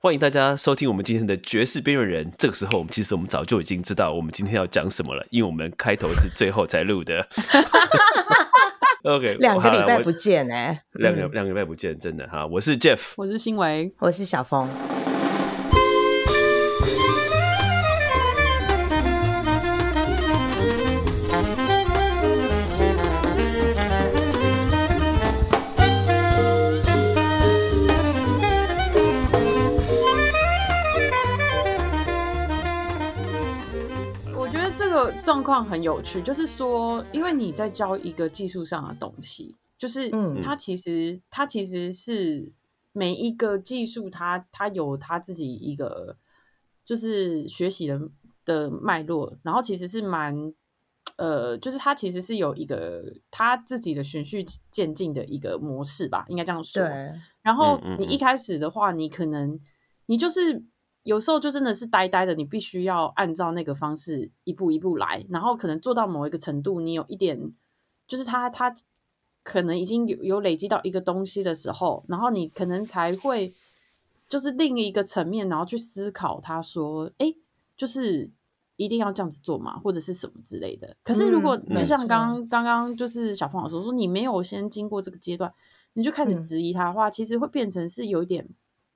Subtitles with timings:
[0.00, 2.24] 欢迎大家收听我们今天的《爵士边缘人》。
[2.38, 7.26] 这个时候，我们其实我们早就已经知道我们今天要讲什么了，因为我们开头是最后才录的。
[9.02, 12.46] OK，两个礼拜不见哎、两个嗯两个礼拜不见，真的哈。
[12.46, 14.68] 我是 Jeff，我是新维，我是小峰。
[35.28, 42.50] 状况很有趣，就是说，因为你在教一个技术上的东西，就是嗯它其实它其实是
[42.92, 46.16] 每一个技术它它有它自己一个
[46.82, 48.00] 就是学习的
[48.46, 50.34] 的脉络，然后其实是蛮
[51.18, 56.82] 呃，就是它其实是有一个它自己的循序渐进的一个模式吧，应该这样说。
[56.82, 59.60] 对，然后你一开始的话，你可能
[60.06, 60.64] 你就是
[61.08, 67.52] 有时候就真的是呆呆的，你必须要按照那个方式一步一步来，然后可能做到某一个程度，你有一点
[68.06, 68.74] 就是他他
[69.42, 73.52] 可能已经有有累积到一个东西的时候，然后你可能才会
[74.28, 77.34] 就是另一个层面，然后去思考，他说，哎，
[77.76, 78.30] 就是。
[78.80, 80.96] 一定要这样子做嘛，或者是什么之类的。
[81.02, 85.52] 可是如果嗯就像没错刚刚刚就是小凤老师说，你没有先经过这个阶段，
[85.94, 88.48] 你就开始嗯质疑他的话，其实会变成是有一点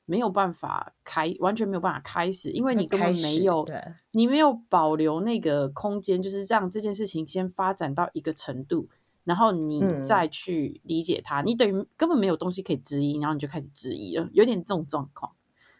[0.05, 3.67] 没有办法开，完全没有办法开始，因为你根本没有，
[4.11, 8.89] 你没有保留那个空间，就是让这件事情先发展到一个程度，
[9.25, 10.05] 然后你嗯。
[10.05, 15.33] 再去理解它，你等于根本没有东西可以质疑，然后你就开始质疑了，有点这种状况。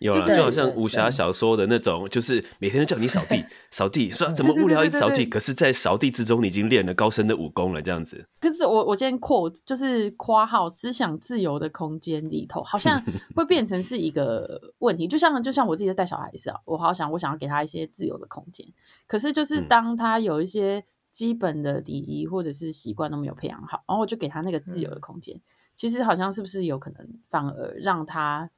[0.03, 8.27] 有了，就好像武侠小说的那种，就是每天都叫你扫地， 扫地，说怎么无聊一直扫地，可是，在扫地之中，你已经练了高深的武功了，这样子。
[8.41, 13.03] 可是我我今天括就是括号思想自由的空间里头，好像
[13.35, 15.07] 会变成是一个问题。
[15.09, 18.67] 就像就像我自己在带小孩是啊，我好想我想要给他一些自由的空间，
[19.07, 19.67] 可是就是嗯。
[19.69, 25.41] 当他有一些基本的礼仪或者是习惯都没有培养好，然后我就给他那个自由的空间，
[25.77, 28.51] 其实好像是不是有可能反而让他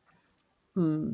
[0.74, 1.12] 嗯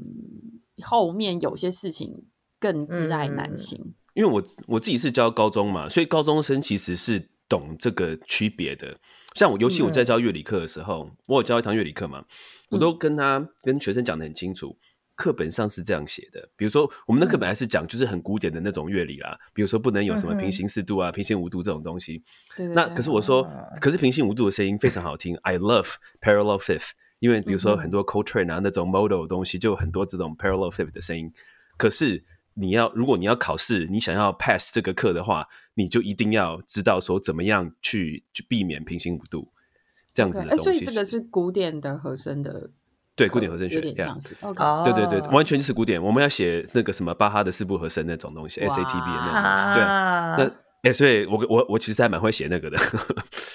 [0.82, 2.25] 后面有些事情
[2.59, 3.94] 更挚爱难行。
[4.15, 8.98] 因为我我自己是教高中嘛，所以高中生其实是懂这个区别的。
[9.34, 12.25] 像我，尤其我在教乐理课的时候，我有教一堂乐理课嘛，
[12.71, 14.76] 我都跟他跟学生讲的很清楚，
[15.15, 16.50] 课本上是这样写的。
[16.56, 22.19] 比如说，我们的课本还是讲就是很古典的那种乐理啦，比如说不能有什么平行四度啊、平行五度这种东西。
[22.56, 31.32] 对对对那可是我说啊，可是平行五度的声音非常好听，I love parallel fifth，因为比如说很多 Coltrane 啊那种 model 的东西，就有很多这种 parallel fifth 的声音。
[31.76, 39.48] 可是你要如果你要考试，你想要 pass 这个课的话，你就一定要知道说怎么样去去避免平行五度
[40.12, 40.64] 这样子的哎，东西。
[40.64, 42.69] 所以这个是古典的和声的
[43.14, 44.62] 对古典和声学这样子 OK。
[44.64, 46.03] 哦对对对，完全就是古典。
[46.03, 49.75] 我们要写那个什么巴哈的四部和声那种东西，SATB 的那种东西。
[49.75, 50.50] 对，啊那
[50.82, 52.78] 哎、所以我我我其实还蛮会写那个的。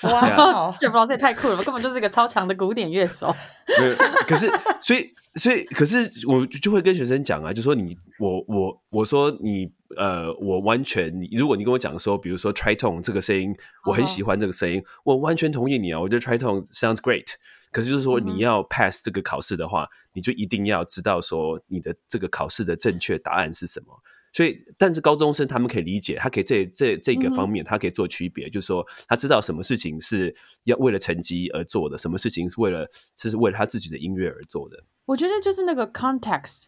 [0.03, 3.35] 哇，Jeff 老师也太酷了吧，根本就是一个超强的古典乐手。
[3.79, 3.95] 没有，
[4.27, 4.47] 可是
[4.79, 13.55] 所以所以可是我就会跟学生讲啊，就说你我我我说你呃，我完全你如果你跟我讲说，比如说 tritone 这个声音，
[13.85, 17.25] 我很喜欢这个声音，我完全同意你啊，我觉得 tritone sounds great。
[17.71, 23.87] 可是就是说你要 pass 这个考试的话，你就一定要知道说你的这个考试的正确答案是什么。
[24.35, 30.35] 所以，但是高中生他们可以理解，他可以这这这个方面，他可以做区别，就是说他知道什么事情是
[30.65, 32.85] 要为了成绩而做的，什么事情是为了
[33.15, 34.83] 是为了他自己的音乐而做的。
[35.05, 36.65] 我觉得就是那个 context，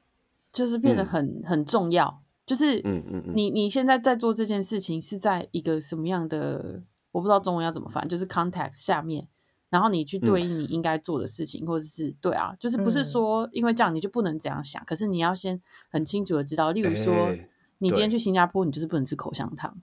[0.53, 2.23] 就是变得很、很重要。
[2.45, 3.33] 就是嗯嗯嗯。
[3.35, 9.27] 你你现在在做这件事情是在一个什么样的，我不知道中文要怎么翻，就是 context 下面，
[9.69, 13.03] 然后你去对应你应该做的事情，或者是对啊，就是不是嗯。
[13.03, 19.77] 说因为这样你就不能这样想，可是你要先很清楚的知道，例如说、哎你今天去新加坡，你就是不能吃口香糖。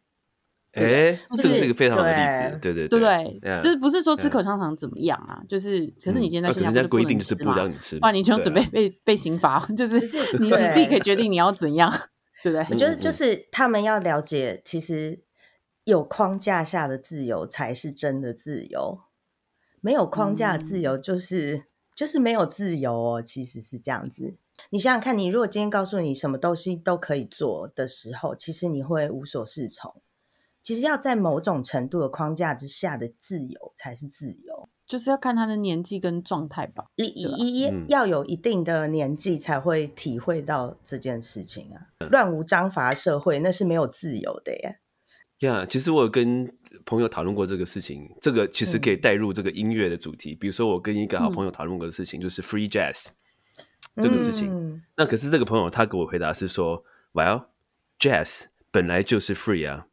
[0.72, 3.62] 哎，这个是一个非常好的例对子，对对对对对？
[3.62, 5.40] 就是不是说吃口香糖怎么样啊？
[5.48, 10.00] 就是，可是你今天在新加坡人家规定就是不让你吃嘛，不然你就准备被被刑罚，就是
[10.40, 11.88] 你你自己可以决定你要怎样，
[12.42, 12.66] 对不对？
[12.70, 15.22] 我觉得就是他们要了解，其实
[15.84, 18.98] 有框架下的自由才是真的自由，
[19.80, 24.38] 没有框架的自由就是、就是没有自由哦，其实是这样子。
[24.70, 30.02] 你想想看，你如果今天告诉你什么东西都可以做的时候，其实你会无所适从。
[30.62, 34.68] 其实要在某种程度的框架之下的自由才是自由。
[34.86, 36.84] 就是要看他的年纪跟状态吧。
[36.96, 42.06] 一一嗯要有一定的年纪才会体会到这件事情啊！
[42.10, 44.78] 乱无章法社会那是没有自由的耶。
[45.40, 46.54] 呀其实我有跟
[46.84, 50.34] 朋友讨论过这个事情，这个其实可以带入这个音乐的主题。
[50.34, 53.06] 比如说，我跟一个好朋友讨论过的事情，就是 free jazz。
[53.95, 54.49] 这个事情。
[54.49, 57.45] 嗯那可是这个朋友他给我回答是说，Well,
[57.97, 59.87] jazz 本来就是 free 啊。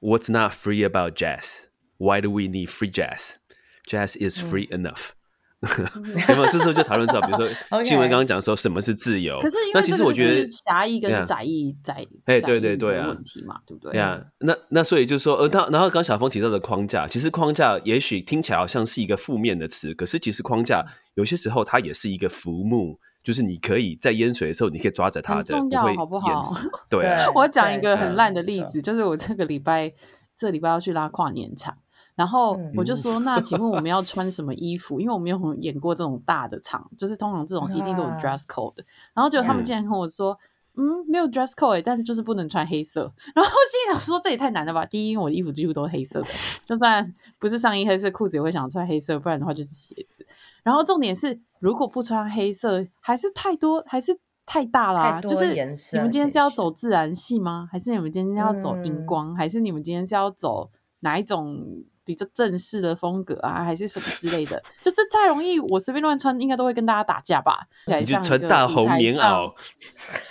[0.00, 1.64] What's not free about jazz?
[1.96, 3.36] Why do we need free jazz?
[3.84, 5.10] Jazz is free enough.
[5.10, 5.14] 有
[6.27, 6.45] 没有？
[6.47, 7.47] 这时候就讨论到，比如说
[7.83, 13.93] 新闻刚刚讲说什么是自由，可是因那其实我觉得是狭义跟窄义窄哎对对对啊问题嘛，对不对？
[13.93, 20.83] 对呀，那那所以就是说，呃，那然后刚小峰提到的框架，其实框架也许听起来好像是一个负面的词，可是其实框架
[21.15, 26.69] 有些时候它也是一个浮木，就是你可以在淹水的时候，你可以抓着它很着，不会重要好不好淹死。
[26.89, 29.93] 对啊，我讲一个很烂的例子，就是我这个礼拜
[30.35, 31.77] 这礼拜要去拉跨年场，
[32.15, 34.99] 然后嗯我就说，那请问我们要 穿什么衣服？
[34.99, 38.85] 因为我没有演过这种大的场，就是通常这种一定都有啊 dress code 的。
[39.13, 40.37] 然后结果他们嗯竟然跟我说。
[40.75, 43.01] 嗯，没有 dress code，、欸、但是就是不能穿黑色。
[43.35, 44.83] 然后我心想说，这也太难了吧！
[44.83, 46.27] 第一，因为我的衣服几乎都是黑色的，
[46.65, 50.25] 就算不是上衣黑色，裤子也会想穿黑色，不然的话就是鞋子。
[50.63, 55.49] 然后重点是，如果不穿黑色，还是太多，还是太大啦、就是
[55.93, 57.69] 你们今天是要走自然系吗？
[57.71, 59.35] 还是你们今天要走荧嗯光？
[59.35, 60.71] 还是你们今天是要走
[61.01, 61.63] 哪一种
[62.05, 63.63] 比较正式的风格啊？
[63.63, 64.61] 还是什么之类的？
[64.81, 67.67] 就是太容易，我随便乱穿，应该都会跟大家打架吧？
[67.87, 69.53] 你就穿大红棉袄，，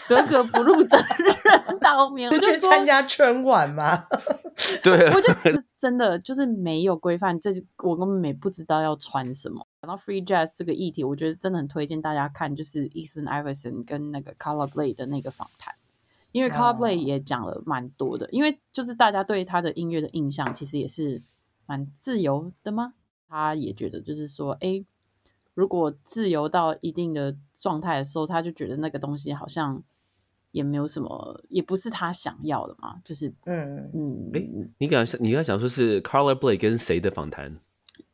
[0.08, 4.06] 格格不入的人，大红棉袄，去参加春晚吗？
[4.82, 9.66] 对啊我，就是真的就是没有规范，这我根本没不知道要穿什么。
[9.80, 15.74] 讲到 free jazz 这个议题，我觉得真的很推荐大家看，就是 Eason Iverson 跟那个 Color Blade 的那个访谈，
[16.30, 21.20] 因为 Color 哦 Blade 也讲了蛮多的，因为就是大家对他的音乐的印象其实也是
[21.66, 22.94] 蛮自由的吗？
[23.28, 24.84] 他也觉得就是说，哎，
[25.54, 29.82] 如果自由到一定的状态的时候，他就觉得那个东西好像
[30.50, 34.40] 也没有什么，也不是他想要的嘛，就是嗯，嗯，哎
[34.78, 37.58] 你刚你刚想说是 Carla Blake 跟谁的访谈？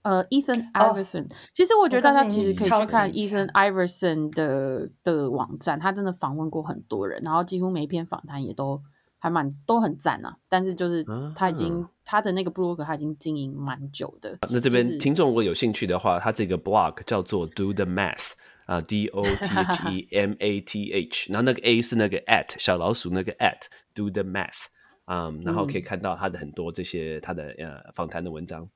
[0.03, 8.81] 呃，Ethan 哦 Iverson，、其实我觉得大家其实可以去看 Ethan Iverson 的的网站，他真的访问过很多人，然后几乎每一篇访谈也都
[9.19, 10.39] 还蛮都很赞啊。
[10.49, 11.05] 但是就是
[11.35, 14.31] 他已经、啊他的那个部落格他已经经营蛮久的。
[14.40, 18.31] 那这就是边听众如果有兴趣的话，他这个 blog 叫做 Do the Math
[18.64, 24.08] 啊，D O T H E M A T H，然后那个 A 是那个 at 小老鼠那个 at Do
[24.08, 24.69] the Math，
[25.05, 28.66] 嗯，然后可以看到他的很多这些他的呃访谈的文章。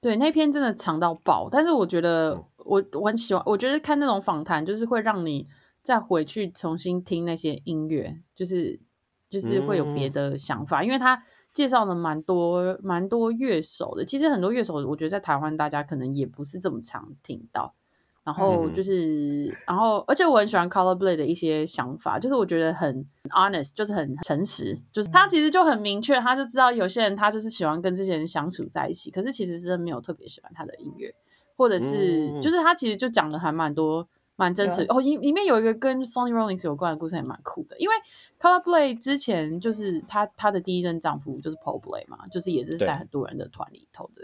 [0.00, 5.46] 对，那篇真的长到爆，但是我觉得嗯我我很喜欢，我觉得看那种访谈就是会让你
[5.84, 8.80] 再回去重新听那些音乐，就是
[9.28, 11.22] 就是会有别嗯的想法，因为他
[11.52, 17.74] 介绍了蛮多蛮多乐手的，其实很多乐手我觉得在台湾大家可能也不是这么常听到。
[18.22, 18.74] 然后嗯。
[18.74, 31.12] 就是，然后而且我很喜欢 Color Blade 的一些想法，就是我觉得很 honest，就是很诚实，就是他其实就很明确，他就知道有些人他就是喜欢跟这些人相处在一起，可是其实是没有特别喜欢他的音乐，
[31.56, 32.42] 或者是、嗯。
[32.42, 34.06] 就是他其实就讲的还蛮多
[34.40, 37.94] 蛮真实哦，里里面有一个跟 Sony Rollins 有关的故事也蛮酷的，因为
[38.38, 44.22] Color Play 之前就是她她的第一任丈夫就是 Paul Blade 嘛，就是也是在很多人的团里头的。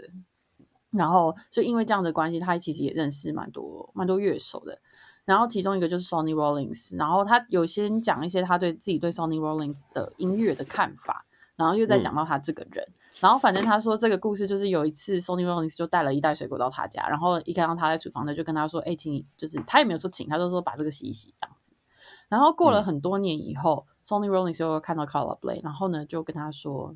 [0.89, 4.79] 然后，所以因为这样的关系，他其实也认识蛮多蛮多乐手的。
[5.23, 12.87] 然后其中一个就是 Sonny Rollins，然后他有先讲一些他对自己对 Sonny Rollins 的音乐的看法，然后又再讲到他这个人。
[13.19, 21.73] 然后反正他说这个故事就是有一次 Sonny Rollins 就带了一袋水果到他家，然后一看到他在厨房呢，就跟他说：“哎，请你就是他也没有说请，他就说把这个洗一洗这样子。”
[22.29, 26.95] 然后过了嗯很多年以后、s o n y Rollins 又看到 Carla Bley，然后呢就跟他说：“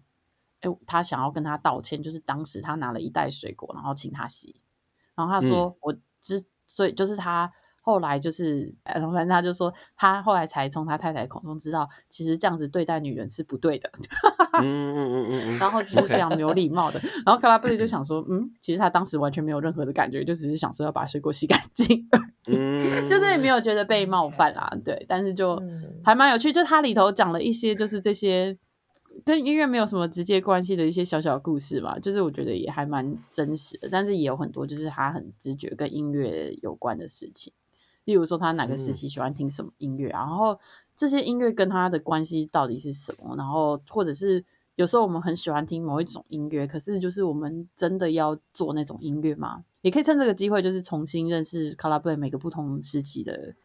[0.61, 4.61] 哎，他想要跟他道歉，就是当时他拿了一袋水果，然后请他洗。
[5.15, 7.51] 然后他说：“我之所以就是他
[7.81, 13.89] 后来就是，呃然后反正他就说他后来才从他太太口中知道，其实这样子对待女人是不对的。
[14.61, 17.00] 嗯嗯嗯嗯嗯，然后其实非常没有礼貌的。
[17.25, 22.07] 然后卡拉布里就想说，嗯，其实他当时完全没有任何的感觉，就只是想说要把水果洗干净，
[22.47, 24.71] 嗯，就是也没有觉得被冒犯啦。
[24.85, 28.57] 对，但是就嗯还蛮有趣，就他里头讲了一些就是这些
[29.25, 37.53] 跟音乐没有什么直接关系的一些小小故事嘛，就是我觉得也还蛮真实的，但是也有很多就是他很直觉跟音乐有关的事情，
[38.05, 40.60] 例如说他哪个时期喜欢听什么音乐，然后
[40.96, 44.43] 这些音乐跟他的关系到底是什么，然后或者是
[44.75, 49.63] 有时候我们很喜欢听某一种音乐，可是就是我们真的要做那种音乐吗？
[49.81, 53.55] 也可以趁这个机会，就是重新认识 c o l a b 每个不同时期的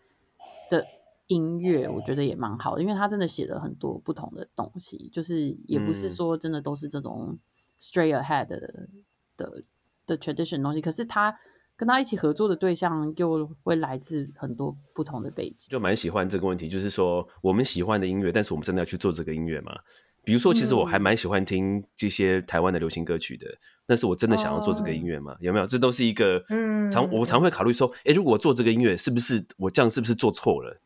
[0.71, 0.85] 的
[1.27, 6.11] 音乐，我觉得也蛮好的，因为他真的写了很多不同的东西，就是也不是嗯。
[6.11, 7.39] 说真的都是这种
[7.81, 8.89] straight ahead 的
[9.37, 9.63] 的
[10.07, 11.37] 的 tradition 东西，可是他
[11.77, 15.69] 跟他一起合作的对象又会来自很多不同的背景。
[15.69, 19.77] 就蛮喜欢这个问题，就是说我们喜欢的音乐，但是我们真的要去做这个音乐吗？
[20.25, 23.47] 比如说，其实我还嗯蛮喜欢听这些台湾的流行歌曲的，
[23.87, 25.37] 但是我真的想要做这个音乐吗？
[25.39, 25.67] 有没有？
[25.69, 30.81] 这都是一个嗯常我常会考虑说，诶，如果我做这个音乐，是不是我这样是不是做错了？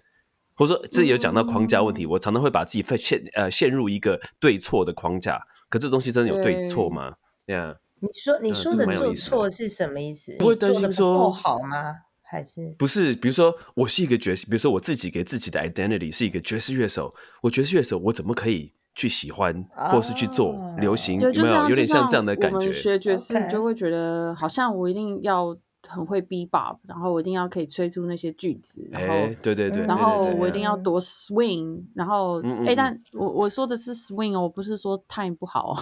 [0.55, 5.41] 或者说，这有讲到框架问题，我常常会把自己陷呃陷入一个对错的框架。
[5.71, 7.15] 可这东西真的有对错吗？
[7.47, 10.37] 对呀，你说你说的做错是什么意思？
[10.39, 11.95] 不会做得不担心说不好吗？
[12.23, 19.53] 还是不是，比如说我是一个爵士，比如说我自己给自己的 identity 是一个爵士乐手，我爵士乐手，我怎么可以去喜欢，
[19.91, 21.19] 或是去做哦流行？
[21.19, 22.73] 对，有没有有点像这样的感觉？
[22.73, 25.57] 学爵士，你就会觉得好像我一定要
[25.91, 29.15] 很会 b bop，然后我一定要可以吹出那些句子，然后。
[29.15, 35.77] 哎，对对对，然后我一定嗯要多 swing，然后哎、嗯嗯嗯但我我说的是 swing 哦，我不是说 time 不好哦，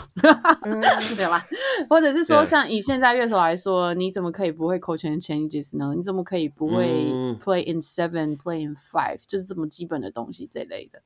[0.63, 0.81] 嗯
[1.17, 1.45] 对吧？
[1.89, 5.95] 或者是说，像以现在乐手来说，你怎么可以不会 chord change changes 呢？
[5.97, 9.19] 你怎么可以不会嗯 play in seven、play in five？
[9.27, 11.01] 就是这么基本的东西这类的。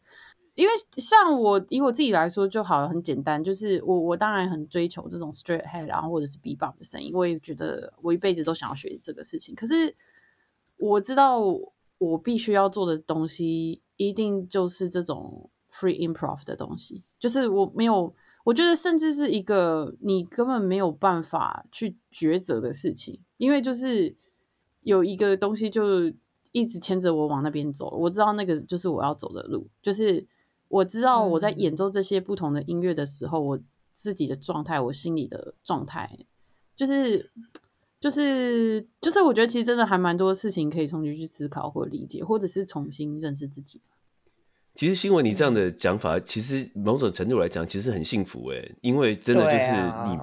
[0.55, 9.55] 因为像我以我自己来说就好了，很简单，就是我我当然很追求这种 straight head，然后或者是 bebop 的声音，我也觉得我一辈子都想要学这个事情。
[9.55, 9.97] 可是
[10.79, 11.41] 我知道
[11.99, 24.15] 我必须要做的东西，一定就是这种 free improv 的东西，就是我没有，我觉得甚至是一个你根本没有办法去抉择的事情，因为就是
[24.83, 26.13] 有一个东西就
[26.51, 30.27] 一直牵着我往那边走，我知道那个就是我要走的路，就是
[30.73, 33.61] 我知道我在嗯演奏这些不同的音乐的时候，我
[33.93, 36.09] 自己的状态，我心里的状态，
[36.75, 37.31] 就是
[38.01, 43.83] 就是就是，我觉得其实真的还蛮多事情可以重新去思考或理解，或者是重新认识自己。
[44.75, 50.19] 其实新闻你这嗯样的讲法，其实某种程度来讲，其实很幸福诶，因为真的就是啊你，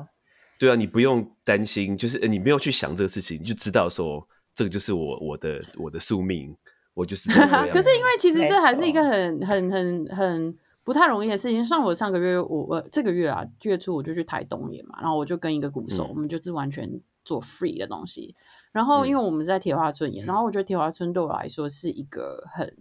[0.58, 6.58] 对啊，你不用担心，就是呃你没有去想这个事情，你就知道说这个就是我我的我的宿命，
[6.94, 7.70] 我就是这 样。
[7.72, 11.64] 可是因为其实这还是一个很很很很不太容易的事情。
[11.64, 18.36] 像我上个月，我我这个月啊月初我就去台东演嘛，然后我就跟一个鼓手，嗯我们就是完全做 free 的东西。
[18.72, 22.76] 然后因为我们在铁花村演，然后我觉得铁花村对我来说是一个很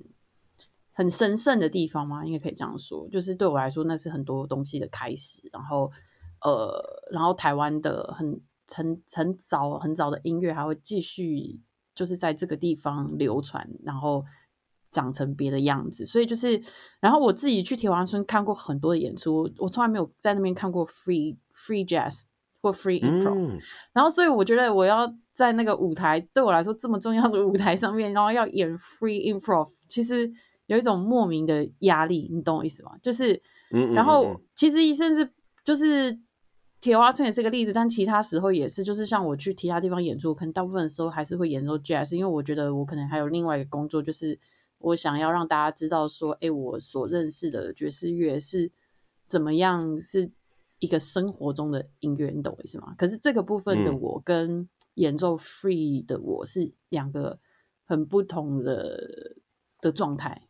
[0.92, 3.08] 很神圣的地方嘛，应该可以这样说。
[3.10, 5.48] 就是对我来说，那是很多东西的开始。
[5.52, 5.90] 然后
[6.40, 11.60] 呃，然后台湾的很很很早很早的音乐还会继续
[11.98, 14.24] 就是在这个地方流传，然后
[14.92, 16.06] 长成别的样子。
[16.06, 16.62] 所以就是，
[17.00, 22.22] 然后我自己去铁花村看过很多的演出，我从来没有在那边看过 free free jazz
[22.62, 23.34] 或 free improv。
[23.34, 23.58] 嗯，
[23.92, 30.30] 然后，所以我觉得我要在那个舞台对我来说这么重要的舞台上面，然后要演 free improv，其实
[30.66, 32.92] 有一种莫名的压力，你懂我意思吗？
[33.02, 33.42] 就是，
[33.92, 35.28] 然后嗯其实甚至
[35.64, 36.16] 就是
[36.80, 44.38] 铁花村也是个例子，但其他时候也是，就是像我去其他地方演出，可能大部分的时候还是会演奏 jazz，因为我觉得我可能还有另外一个工作，就是
[44.78, 48.70] 我想要让大家知道说，哎，我所认识的爵士乐是
[49.26, 50.30] 怎么样，是
[50.78, 52.94] 一个生活中的音乐，你懂我意思吗？
[52.96, 57.38] 可是这个部分的嗯我跟演奏 free 的我是两个
[57.84, 59.36] 很不同的
[59.80, 60.47] 的状态。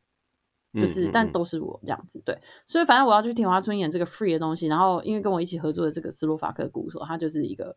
[0.75, 1.11] 就是，嗯嗯嗯。
[1.13, 7.77] 但都是我这样子，对，所以反正我要去田华村演这个 free 的东西，然后因为跟我一起合作的这个斯洛伐克鼓手，他就是一个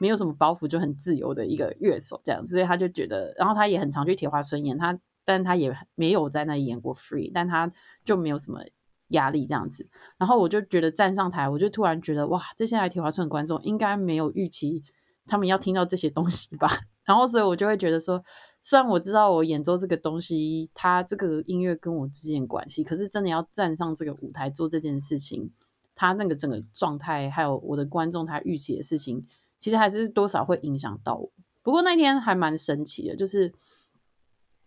[0.00, 7.72] 没有什么包袱就很自由的一个乐手这样子，所以他就觉得，然后他也很常去铁花村演，他但他也没有在那里演过 free，但他
[8.04, 8.60] 就没有什么
[9.08, 14.82] 压力这样子，然后我就觉得站上台，我就突然觉得哇，这些来铁花村的观众应该没有预期
[15.26, 16.68] 他们要听到这些东西吧，
[17.04, 18.22] 然后所以我就会觉得说。
[18.60, 25.50] 虽然我知道我演奏这个东西，它这个音乐跟我之间关系，可是真的要站上这个舞台做这件事情，
[25.94, 29.26] 他那个整个状态，还有我的观众他预期的事情，
[29.58, 31.30] 其实还是多少会影响到我。
[31.62, 33.54] 不过那天还蛮神奇的，就是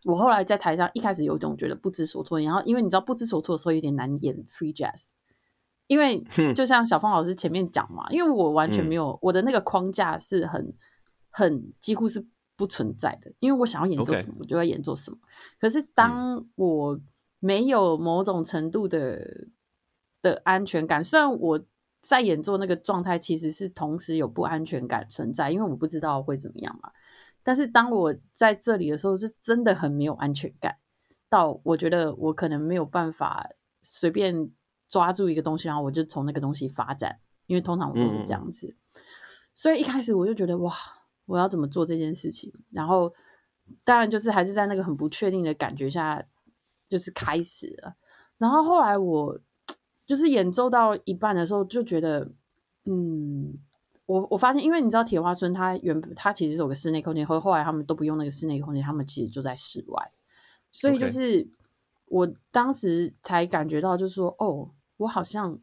[0.06, 5.12] 我后来在台上一开始有一种觉得不知所措，然后因为你知道不知所措的时候有点难演 free jazz，
[5.86, 6.24] 因为
[6.56, 10.74] 就像小芳老师前面讲嘛，因为我完全没有、我的那个框架是很
[11.30, 12.26] 很几乎是。
[12.62, 15.18] 不存在的，因为我想要演奏什么我就要演奏什么。
[15.60, 17.00] 可是当我
[17.40, 19.48] 没有某种程度的
[20.22, 21.60] 的安全感，虽然我
[22.02, 26.92] 在演奏那个状态其实是同时有不安全感存在，因为我不知道会怎么样嘛。
[27.42, 30.78] 但是当我在这里的时候，是真的很没有安全感，
[31.32, 33.50] 到我觉得我可能没有办法
[33.82, 34.52] 随便
[34.88, 38.78] 抓住一个东西，然后我就从那个东西发展，因为通常我都是这样子。
[39.56, 40.72] 所以一开始我就觉得哇。
[41.32, 42.52] 我要怎么做这件事情？
[42.72, 43.14] 然后
[43.86, 46.22] 当然就是还是在那个很不确定的感觉下，
[46.90, 47.96] 就是开始了。
[48.38, 49.40] 然后后来我
[50.06, 52.30] 就是演奏到一半的时候，就觉得，
[52.84, 53.54] 嗯，
[54.08, 60.12] 我我发现，因为你知道铁花村它原本它其实有个室内空间，后后来他们都不用那个室内空间，他们其实就在室外，
[60.74, 61.48] 所以就是
[62.08, 65.58] 我当时才感觉到，就是说，哦，我好像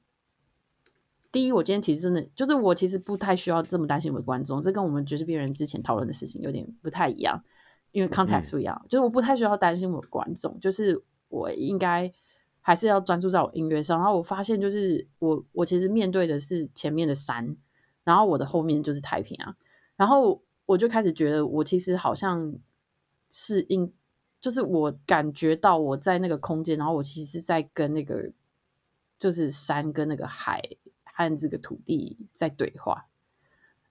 [1.31, 7.39] 第一，我今天其实真的就是我其实不太需要这么担心我的观众，这跟我们爵士病人之前讨论的事情有点不太一样，
[7.93, 12.11] 因为 context 不一样，就是我不太需要担心我的观众，就是我应该
[12.63, 13.99] 还是要专注在我音乐上。
[13.99, 17.55] 然后我发现，就是我我其实面对的是前面的山，
[18.05, 19.55] 然后我的后面就是太平洋，
[19.97, 22.55] 然后我就开始觉得我其实好像
[23.29, 23.93] 是应，
[24.41, 28.33] 就是我感觉到我在那个空间，然后我其实在跟那个
[29.19, 30.63] 就是山跟那个海。
[31.19, 33.07] 和这个土地在对话，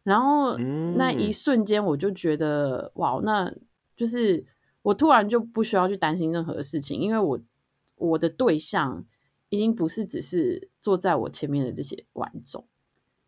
[0.03, 3.53] 然后那一瞬间我就觉得哇，那
[3.97, 4.45] 就是
[4.81, 7.37] 我突然就不需要去担心任何事情，因为我
[7.97, 9.03] 我的对象
[9.49, 12.63] 已经不是只是坐在我前面的这些观众，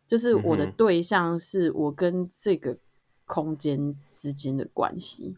[0.08, 2.78] 就是我的对象是我跟这个
[3.26, 5.36] 空间之间的关系，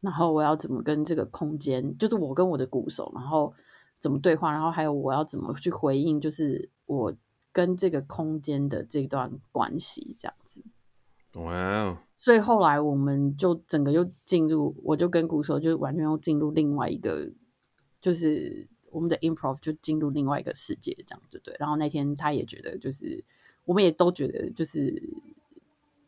[0.00, 3.52] 然后我要怎么跟这个空间，就是我跟我的鼓手，然后
[3.98, 7.12] 怎么对话，然后还有我要怎么去回应，就是我。
[7.58, 10.62] 跟这个空间的这段关系，这样子，
[11.32, 11.98] 哇哦！
[12.16, 17.28] 所以后来我们就整个又进入，我就跟鼓手就完全又进入另外一个，
[18.00, 21.52] 就是我们的 improv 就进入另外一个世界，这样子对。
[21.58, 23.24] 然后那天他也觉得，就是
[23.64, 25.02] 我们也都觉得，就是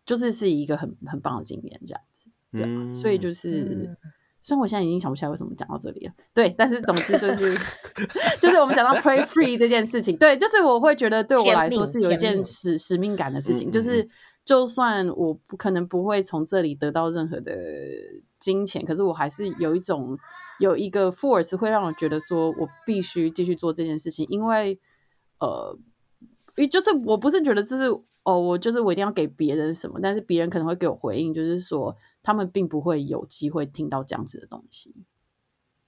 [0.07, 2.95] 就是是一个很很棒的经验，这样子，对。
[2.95, 3.99] 所以就是。
[4.43, 7.55] 虽然我现在已经想不起来为什么讲到这里了，对，但是总之就是
[8.41, 14.09] 就是我们讲到 pray free 这件事情，对，就是我会觉得对我来说是有一件使使命感的事情，就是。
[14.47, 17.55] 就算我不可能不会从这里得到任何的
[18.41, 20.19] 金钱，可是我还是有一种
[20.59, 24.77] 有一个 force 会让我觉得说我必须继续做这件事情，因为
[25.39, 25.79] 呃，
[26.69, 27.89] 就是我不是觉得这是
[28.31, 31.97] 哦，我就是我一定要给别人什么，但是别人可能会给我回应，就是说。
[32.23, 34.95] 他们并不会有机会听到这样子的东西，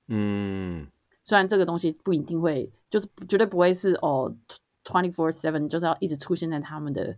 [0.09, 0.89] 嗯，
[1.23, 4.35] 虽然这个东西不一定会，就是绝对不会是哦
[4.83, 7.15] ，twenty four seven 就是要一直出现在他们的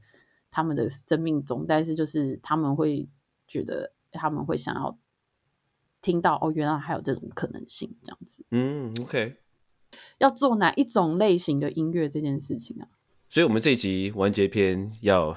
[0.51, 3.09] 他们的生命中，但是就是他们会
[3.47, 4.99] 觉得他们会想要
[6.03, 9.37] 听到哦，原来还有这种可能性，这样子，嗯，OK，
[10.19, 12.89] 要做哪一种类型的音乐这件事情啊？
[13.35, 15.37] 所以我们这一集完结篇要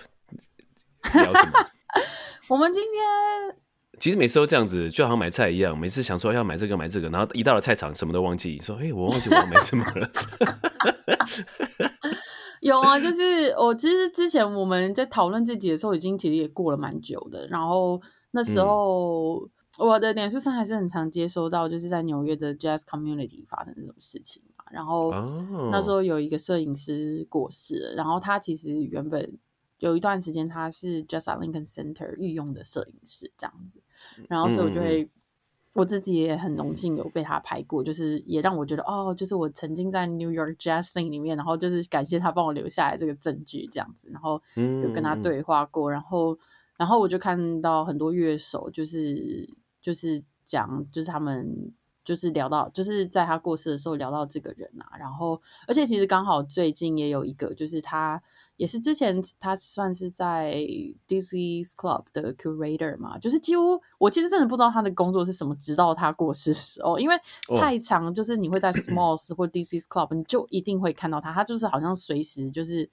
[1.16, 1.66] 聊什么？
[2.48, 3.58] 我们今天。
[4.00, 10.08] 其实每次都这样子，就好像买菜一样，每次想说要买这个买这个，然后一到了菜场什么都忘记，说：“哎，我忘记我要买什么了。
[12.62, 17.48] ”有啊，就是我其实之前我们在讨论这集的时候，已经其实也过了蛮久的。
[17.48, 24.57] 然后那时候我的脸书上还是很常接收到，就是在纽约的 Jazz Community 发生这种事情嘛。
[24.72, 25.12] 然后
[25.72, 29.38] 那时候有一个摄影师过世了，然后他其实原本。
[29.80, 33.80] 有一段时间，他是 Just at Lincoln Center 御用的摄影师，这样子。
[34.28, 35.08] 然后，所以我就会，
[35.74, 44.10] 我自己也很荣幸有被他拍过，就是也让我觉得，哦，就是我曾经在 New York Jazz Scene 里面，然后就是感谢他帮我留下来这个证据，这样子。
[44.12, 46.36] 然后有跟他对话过，然后，
[46.76, 49.48] 然后我就看到很多乐手，就是
[49.80, 51.72] 就是讲，就是他们
[52.08, 54.98] 就是聊到，就是在他过世的时候聊到这个人啊。
[54.98, 58.20] 然后，而且其实刚好最近也有一个，就是他。
[58.56, 60.56] 也是之前他算是在
[61.08, 67.16] DC Club 的 curator 嘛，就是几乎我其实真的不知道他的工作是什么，直到他过世的时候，因为
[67.56, 72.90] 太长，就是你会在 Smalls 或 DC Club，你就一定会看到他，他就是好像随时就是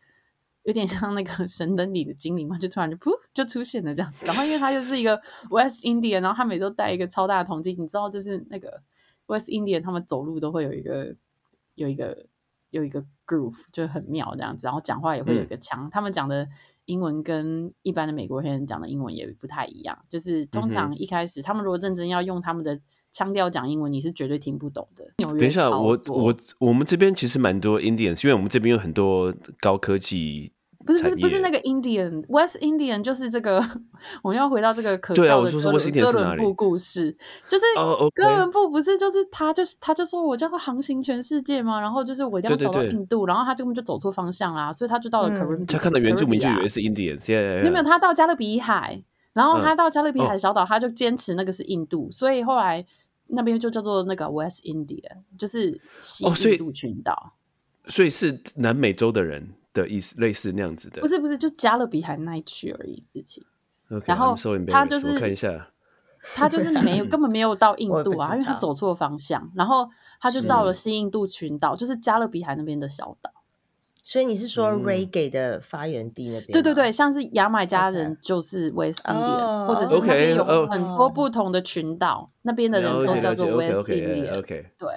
[0.65, 4.27] 有点像那个 神灯里的精灵嘛，就突然就噗就出现了这样子。
[4.27, 8.83] 然后因为他就是一个 West Indian，然后他每周带一个超大的铜镜，你知道就是那个
[9.27, 11.15] West Indian 他们走路都会有一个
[11.75, 12.27] 有一个。
[12.71, 15.89] 有一个 groove 就很妙这样子，然后讲话也会有一个腔。
[15.93, 16.49] 他们讲的
[16.87, 19.97] 英文跟一般的美国人讲的英文也不太一样。
[20.09, 22.81] 就是通常一开始他们如果认真要用他们的
[23.13, 25.07] 腔调讲英文，你是绝对听不懂的。
[25.17, 30.51] 等一下，我我我们这边其实蛮多 Indians，因为我们这边有很多高科技。
[30.85, 33.65] 不是不是不是那个 Indian West Indian，就是这个
[34.23, 37.17] 我们要回到这个可笑的哥伦哥伦布故事，
[37.49, 37.65] 就是
[38.15, 45.31] 哥伦布不是就是他就是他就说我就要航行全世界嘛，然后就是我一定要走到印度，然后他根本就走错方向啦，所以他就到了。
[45.67, 47.19] 他看到原住民就以为是 Indian，
[47.61, 52.85] 没有没有，他到加勒比海，然后他到加勒比海小岛，他就坚持那个是印度，所以后来
[53.27, 55.03] 那边就叫做那个 West India，
[55.39, 57.33] 就是西印度群岛，
[57.87, 59.49] 所以是南美洲的人。
[59.75, 63.45] 的意思类似那样子的，不是不是，就加勒比海那一区而已事情。
[64.07, 64.35] 然后
[64.69, 65.69] 他就是看一下，
[66.35, 69.87] 他就是没有 根本没有到印度啊，因为他走错方向，然后
[70.21, 73.31] 他就到了新印度群岛，就是加勒比海那边的小岛。
[74.01, 76.53] 所以你是说 Reggae 的发源地那边？
[76.53, 84.39] 对对对，像是牙买加人就是 West Indian，或者是那边有很多不同的群岛，那边的人都叫做 West Indian。
[84.39, 84.89] OK，对，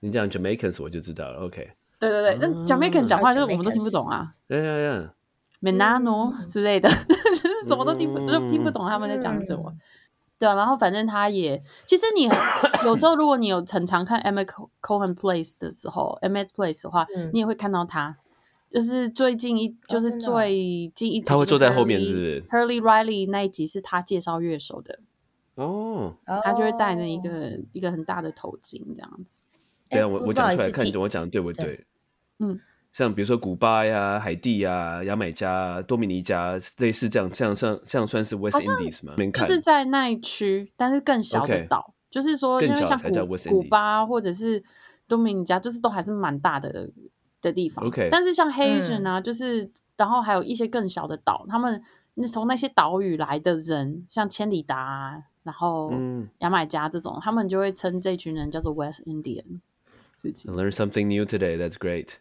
[0.00, 1.40] 你讲 Jamaicans 我就知道了。
[1.40, 1.70] OK。
[2.10, 4.34] 对对对，那 Jamaican 讲话就是我们都听不懂啊。
[4.48, 5.14] 呀呀呀
[5.60, 9.72] ，，Menano 之类的， 就是什么都听不就听不懂他们在讲什么。
[10.38, 17.30] 对啊，然后反正他也，其实你很有时候如果你有很常看 Emma Co- Cohen Place 的时候，Emma Place 的话，嗯。
[17.32, 18.16] 你也会看到他，
[18.68, 24.98] 就是最近一就是最近一，他会坐在后面是不是？Hurley Riley 那一集是他介绍乐手的，
[25.54, 27.20] 哦，他就会戴着一哦。
[27.22, 29.38] 个一个很大的头巾这样子。
[29.92, 31.84] 对啊，哎我我讲出来看提我讲的对不对？
[32.38, 32.58] 嗯，
[32.92, 39.14] 像比如说古巴呀、海地呀、牙买加、多米尼加，类似这样，像像像算是 West Indies 嘛？
[39.16, 44.62] 没就是在那一区，但是更小的岛就是说，因为像古古巴或者是
[45.06, 46.90] 多米尼加，就是都还是蛮大的
[47.40, 47.84] 的地方。
[47.86, 51.80] OK 但是像 h a s i a n 啊，就是然后还有一些更小的岛，他们
[52.14, 59.60] 那从那些岛屿来的人，像千里达啊，然后嗯牙买加这种，他们就会称这群人叫做 West Indian。
[60.22, 61.56] 事情 I learned something new today.
[61.58, 62.14] That's great.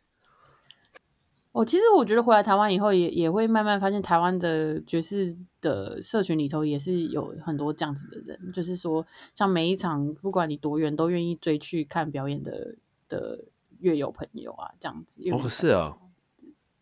[1.52, 12.78] 哦，其实我觉得回来台湾以后也，也会慢慢发现台湾的爵士的社群里头也是有很多这样子的人，就是说，像每一场不管你多远，都愿意追去看表演的
[13.10, 13.44] 的
[13.80, 15.22] 乐友朋友啊，这样子。
[15.30, 15.98] 哦，朋是啊，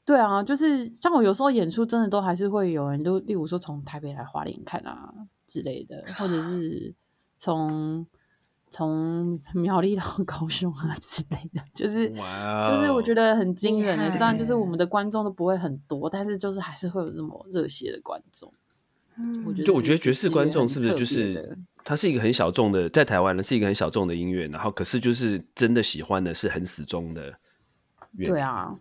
[0.06, 5.12] 对啊，就是像我有时候演出，真的都还是会有人，就例如说从台北来花莲看啊
[5.48, 6.94] 之类的，或者是
[7.40, 8.06] 从
[8.70, 14.10] 从 苗栗到高雄啊之类的，就是就是我觉得很惊人的。
[14.12, 18.54] 虽然就是我们的观众都不会很多，但是就是还是会有这么热血的观众。
[19.18, 27.34] 嗯我觉得就我觉得爵士观众是不是就是他是一个很小众的，在台湾呢是一个很小众的音乐，然后可是就是真的喜欢的是很死忠的
[28.18, 28.74] 对，啊，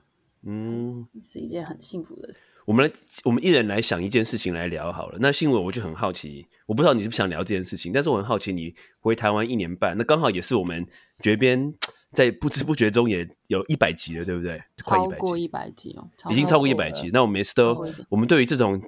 [0.42, 2.38] 嗯，是一件很幸福的事。
[2.68, 2.92] 我们来，
[3.24, 5.16] 我们一人来想一件事情来聊好了。
[5.22, 10.86] 那新闻我就很好奇，我不知道你是不是想聊这件事情，但是我很好奇，你回台湾一年半，那刚好也是我们
[11.22, 11.72] 绝边
[12.12, 14.62] 在不知不觉中也有一百集了，对不对？
[14.84, 17.08] 快一百集，超过一百集哦，已经超过一百集。
[17.10, 18.78] 那我们每次都我们对于这种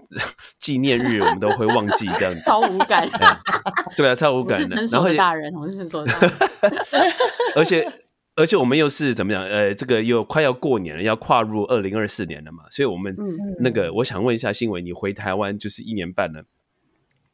[0.58, 2.40] 纪念日，我们都会忘记这样子。
[2.42, 3.08] 超无感。
[3.96, 4.68] 对啊，超无感的。
[4.68, 6.32] 是成熟然后也的大人，我是成熟的大人。
[7.56, 7.90] 而且
[8.40, 9.42] 而且我们又是怎么讲？
[9.44, 16.42] 呃，这个又快要过年了，要跨入二零二四年了嘛，所以我们嗯那个，我想问一下新伟，你回台湾就是一年半了，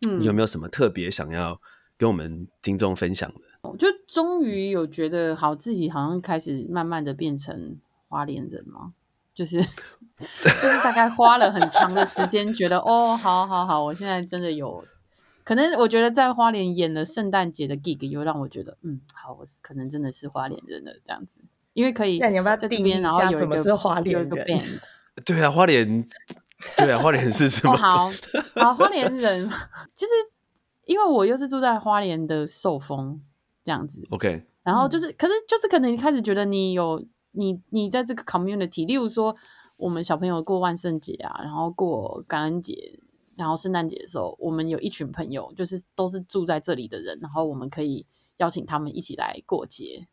[0.07, 1.61] 嗯你有没有什么特别想要
[1.97, 3.41] 跟我们听众分享的？
[3.63, 8.93] 我就终于有觉得好，自己好像开始慢慢的变成花莲人嘛，
[9.35, 9.61] 就是
[10.19, 14.85] 就是大概花了很长的时间，觉得哦，好好好，我现在真的有，
[15.47, 21.41] 可能我觉得在花莲演了圣诞节的 gig，又让我觉得嗯，好，我是可能真的是花莲人了这样子，
[21.73, 24.81] 因为可以那你要不要在这边，定义一然后有一个下什么是花有一个莲人？band。
[25.25, 26.05] 对啊，花莲，
[26.77, 27.77] 对啊，花莲是什哦，么？
[27.79, 28.11] 好，
[28.57, 29.49] 好，花莲人，
[29.95, 30.11] 其实
[30.85, 33.23] 因为我又是住在花莲的寿丰
[33.63, 39.37] 这样子，OK，嗯然后就是，可是就是可能你开始觉得你有你你在这个 community，例如说
[39.77, 42.99] 我们小朋友过万圣节啊，然后过感恩节，
[43.37, 48.05] 然后圣诞节的时候，我们有一群朋友，就是都是住在这里的人，然后我们可以
[48.39, 50.09] 邀请他们一起来过节，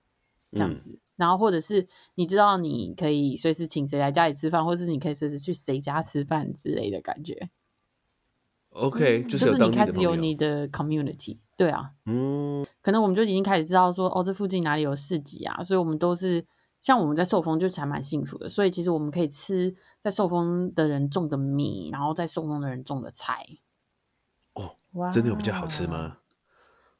[0.51, 0.99] 这样嗯子。
[1.15, 7.49] 然后或者是你知道你可以随时请谁来家里吃饭，或是你可以随时去谁家吃饭之类的感觉
[8.71, 10.15] ，OK，就是你开始有。
[10.15, 16.43] 你的 community，对啊，嗯，可能我们就已经开始知道说，哦，这附近哪里有市集啊，所以我们都是
[16.83, 23.45] 像我们在寿丰就还蛮幸福的，所以其实我们可以吃在寿丰的人种的米，然后在寿丰的人种的菜，
[24.91, 25.87] 哇真的有比较好吃？
[25.87, 26.17] 吗？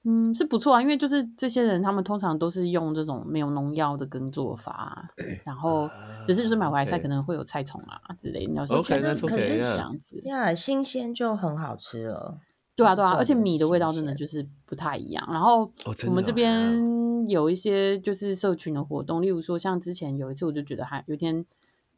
[0.05, 5.09] 嗯，是不错啊，因为就是这些人他们通常都是用这种没有农药的耕作法啊，
[5.45, 5.89] 然后
[6.25, 12.39] 只是就是买回来菜可能会有菜虫啊之类的，你要是 OK，选 that's 择 okay，这样子，呀，新鲜就很好吃了。
[12.75, 15.27] 对啊，对啊，而且米的味道真的就是不太一样。
[15.31, 15.71] 然后
[16.07, 21.45] 我们这边有一些就是社群的活动，例如说像之前有一次，我就觉得还有一天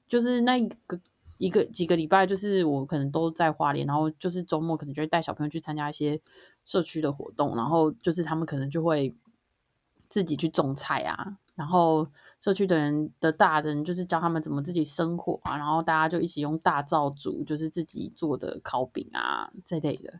[0.08, 1.00] 就是那一个
[1.38, 6.20] 一个几个礼拜，就是我可能都在花莲，然后就是周末可能就会带小朋友去参加一些
[6.66, 9.16] 社区的活动，然后就是他们可能就会
[10.10, 12.06] 自己去种菜啊，然后
[12.40, 20.20] 社区的人的大人就是教他们怎么自己生火啊，然后大家就一起用大灶煮，就是自己做的烤饼啊这类的。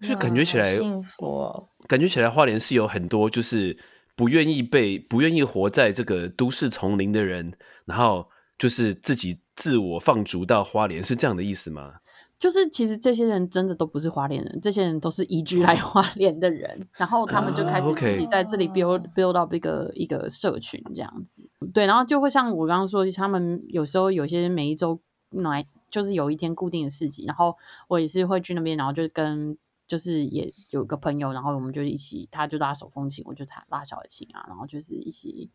[0.00, 1.68] 就感觉起来幸福哦。
[1.86, 3.76] 感觉起来花莲是有很多就是
[4.14, 7.52] 不愿意被不愿意活在这个都市丛林的人，
[7.84, 8.28] 然后
[8.58, 11.94] 就是自己自我放逐到花莲，是这样的意思吗？
[12.38, 21.42] 就是其实这些人真的都不是花莲人，这些人都是移居来花莲的人，然后他们就开啊始自己在这里 build build up 一个一个社群这样子。
[21.72, 27.56] 对，然后就会像我刚刚说，他们有时候有些每一周来就是有一天固定的市集，然后
[27.88, 35.50] 我也是会去那边，然后就跟就是也有个朋友，然后我们就一起，他就拉手风琴，我就弹拉小提琴啊，然后就是一起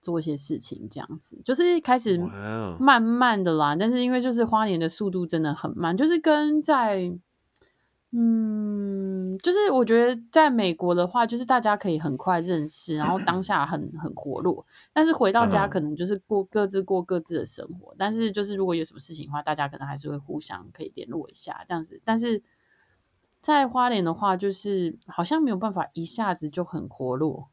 [0.00, 2.18] 做一些事情，这样子就是开始
[2.78, 3.74] 慢慢的啦。
[3.74, 7.12] 但是因为就是花莲的速度真的很慢，就是跟在
[8.12, 14.66] 嗯，就是我觉得在美国的话，就是大家可以很快认识，然后当下很很活络。
[14.92, 17.94] 但是回到家嗯可能就是过各自过各自的生活。
[17.96, 22.00] 但是就是如果有什么事情的话，大家可能还是会互相可以联络一下这样子。
[22.04, 22.42] 但是
[23.40, 27.48] 在花莲的话，就是好像没有办法一下子就很活络。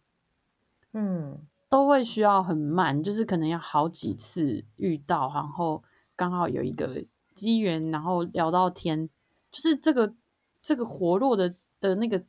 [0.94, 5.84] 嗯，都会需要很慢，就是可能要好几次遇到，然后
[6.16, 7.04] 刚好有一个
[7.36, 9.08] 机缘，然后聊到天，
[9.52, 10.14] 就是这个
[10.62, 12.22] 这个活络的的那个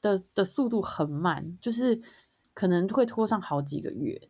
[0.00, 2.00] 的的速度很慢，就是
[2.54, 4.20] 可能会拖上好几个月。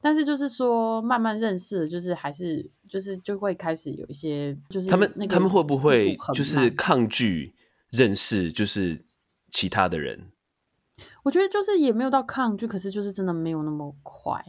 [0.00, 7.54] 但是就是说，慢慢认识了，就是还是就是就会开始有一些，就是他们那个他们会不会就是抗拒
[7.90, 9.04] 认识就是
[9.50, 10.32] 其他的人？
[11.22, 14.42] 我觉得就是也没有到抗拒，可是就是真的没有那么快，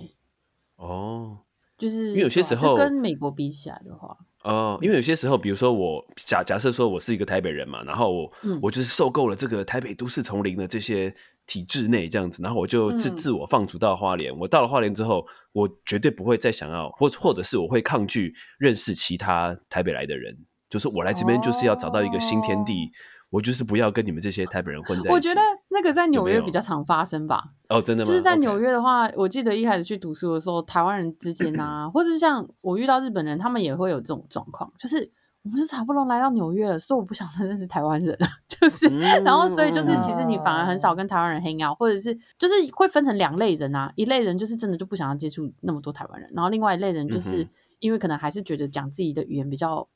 [0.75, 1.39] 哦
[1.77, 11.13] 就是因为有些时候跟美国比起来的话，哦，因为有些时候，比如说我假假设说我是一个台北人嘛，然后我、嗯我就是受够了这个台北都市丛林的这些
[11.45, 14.35] 体制内这样子，然后我就自、嗯自我放逐到花莲。
[14.35, 20.35] 我到了花莲之后，我绝对不会再想要，或或者是我会抗拒认识其他台北来的人，
[20.69, 22.91] 就是我来这边就是要找到一个新天地，
[23.29, 25.09] 我就是不要跟你们这些台北人混在一起。
[25.09, 27.43] 我觉得那个在纽约比较常发生吧。
[27.69, 28.07] 哦，真的吗？
[28.07, 35.11] 就是在纽约的话，我记得一开始去读书的时候，台湾人之间啊， 或者是像我遇到日本人，他们也会有这种状况，就是
[35.43, 47.45] 我们是好不容易来到纽约了，所以我不想再认识台湾人了， 就是，嗯然后所以就是其实你反而很少跟台湾人 hang out，或者是就是会分成两类人啊，一类人就是真的就不想要接触那么多台湾人，然后另外一类人就是
[47.79, 49.87] 因为可能还是觉得讲自己的语言比较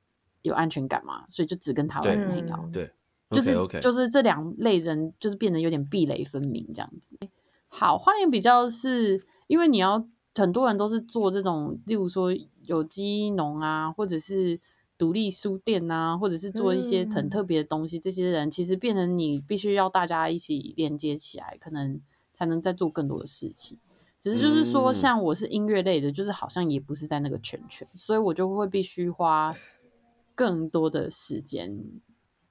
[0.41, 2.65] 有安全感嘛，所以就只跟台湾人 hang out。
[2.65, 2.91] 嗯对，
[3.31, 7.17] 就是就是这两类人就是变得有点壁垒分明这样子。
[7.67, 12.31] 好，花莲比较是因为你要很多人都是做这种，例如说
[12.63, 14.59] 有机农啊，或者是
[14.97, 21.99] 独立书店啊，或者是做一些很嗯特别的东西，这些人其实变成你必须要大家一起连接起来，可能
[22.33, 23.79] 才能再做更多的事情。
[24.19, 29.55] 只是就是说，嗯像我是音乐类的，就是好像也不是在那个圈圈，所以我就会必须花
[30.35, 31.75] 更多的时间，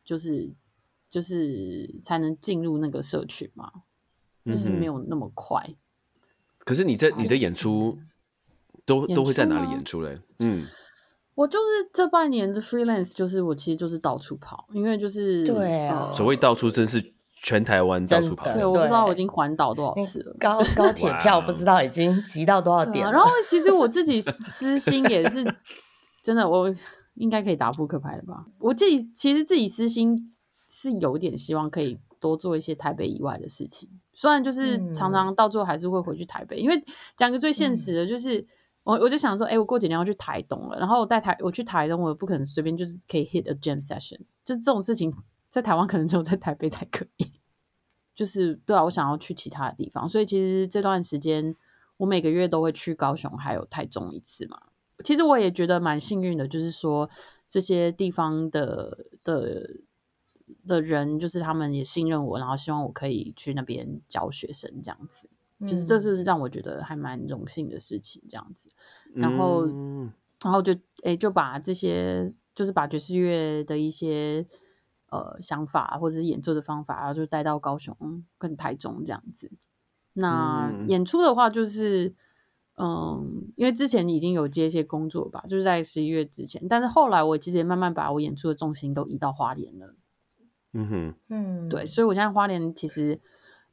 [0.05, 0.51] 就是
[1.11, 3.71] 就是才能进入那个社群嘛，
[4.47, 5.75] 就是没有那么快。
[6.61, 7.99] 可是你在你的演出
[8.85, 10.21] 都演都会在哪里演出嘞？
[10.39, 10.67] 嗯，
[11.35, 20.37] 我就是这半年的 freelance，就是我其实就是到处跑，因为就是对啊呃所谓到处真是全台湾到处跑对，我不知道我已经环岛多少次了。
[20.39, 23.11] 高高铁票不知道已经集到多少点了。
[23.11, 25.45] 啊然后其实我自己私心也是
[26.23, 26.73] 真的，我
[27.15, 28.45] 应该可以打扑克牌了吧？
[28.59, 30.35] 我自己其实自己私心
[30.71, 36.83] 是有点希望可以多做一些台北以外的事情，虽然就是常常到最后还是会回去台北，因为
[37.19, 38.47] 讲个最现实的，就是。
[38.83, 45.15] 我我就想说，哎、我过几年要去台东了，然后我带台我去台东，我也不可能随便就是可以 hit a jam session，就是这种事情
[45.51, 47.31] 在台湾可能只有在台北才可以。
[48.17, 51.55] 就是对啊，我想要去其他的地方，所以其实这段时间
[51.99, 54.59] 我每个月都会去高雄还有台中一次嘛。
[55.05, 57.09] 其实我也觉得蛮幸运的，就是说
[57.51, 59.69] 这些地方的的
[60.67, 65.29] 的人，就是他们也信任我，然后希望我可以去那边教学生这样子。
[65.63, 68.71] 就是这嗯是让我觉得还蛮荣幸的事情，这样子。
[69.13, 70.11] 然后嗯
[70.43, 74.47] 然后就诶、就把这些就是把爵士乐的一些
[75.11, 77.95] 呃想法或者是演奏的方法，然后就带到高雄
[78.39, 79.51] 跟台中这样子。
[80.15, 82.15] 那嗯演出的话，就是
[82.77, 89.95] 嗯，因为之前已经有接一些工作吧，就是在十一月之前，但是后来我其实也慢慢把我演出的重心都移到花莲了。
[90.73, 93.21] 嗯哼，嗯，对，所以我现在花莲其实，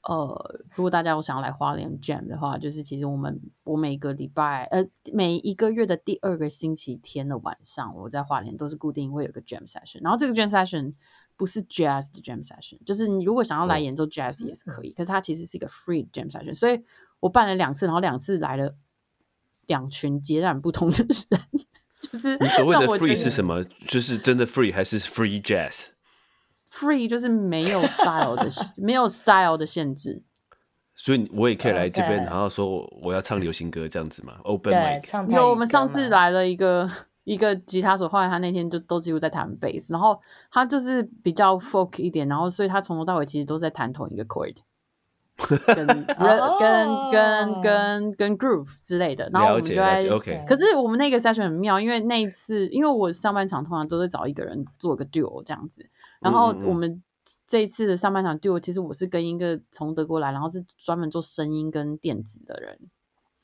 [0.04, 4.84] 呃，如果大家有想要来花莲 jam 的话，就是其实我们我每个礼拜呃
[5.14, 10.94] 每一个月的第二个星期天的晚上，我在花莲都是固定会有个 jam session，然后这个 jam session
[11.36, 13.80] 不是 jazz 的 jam session，就是你如果想要来哦。
[13.80, 16.82] 演奏 jazz 也是可以，可是它其实是一个 free jam session，所以
[17.20, 18.76] 我办了两次，然后两次来了
[19.68, 21.42] 两群截然不同的人，
[22.02, 23.64] 就是你所谓的 free 是什么？
[23.88, 25.90] 就是真的 free 还是 free jazz？
[26.72, 30.24] Free 就是没有 style 的没有 style 的限制。
[31.00, 34.74] 所以我也可以来这边，然后说我我要唱流行歌这样子嘛？Open。
[35.30, 36.90] 有，我们上次来了一个
[37.24, 40.20] 一个吉他手，后来他那天就都几乎在弹贝斯，然后
[40.52, 44.56] 他就是比较 folk 一点，然后所以他从头到尾其实都在弹同一个 chord，
[45.68, 50.46] 跟哦跟跟跟跟 groove 之类的，然后我了们就在解了解，OK。
[50.48, 55.88] 可是我们那个 session 很妙，因为那一次，因为我上半场通常都是找一个人做个 duo 这样子，
[56.20, 57.04] 然后我们
[57.48, 62.80] 这一次的上半场 duo，其实我是跟一个从德国来，然后是专门做声音跟电子的人，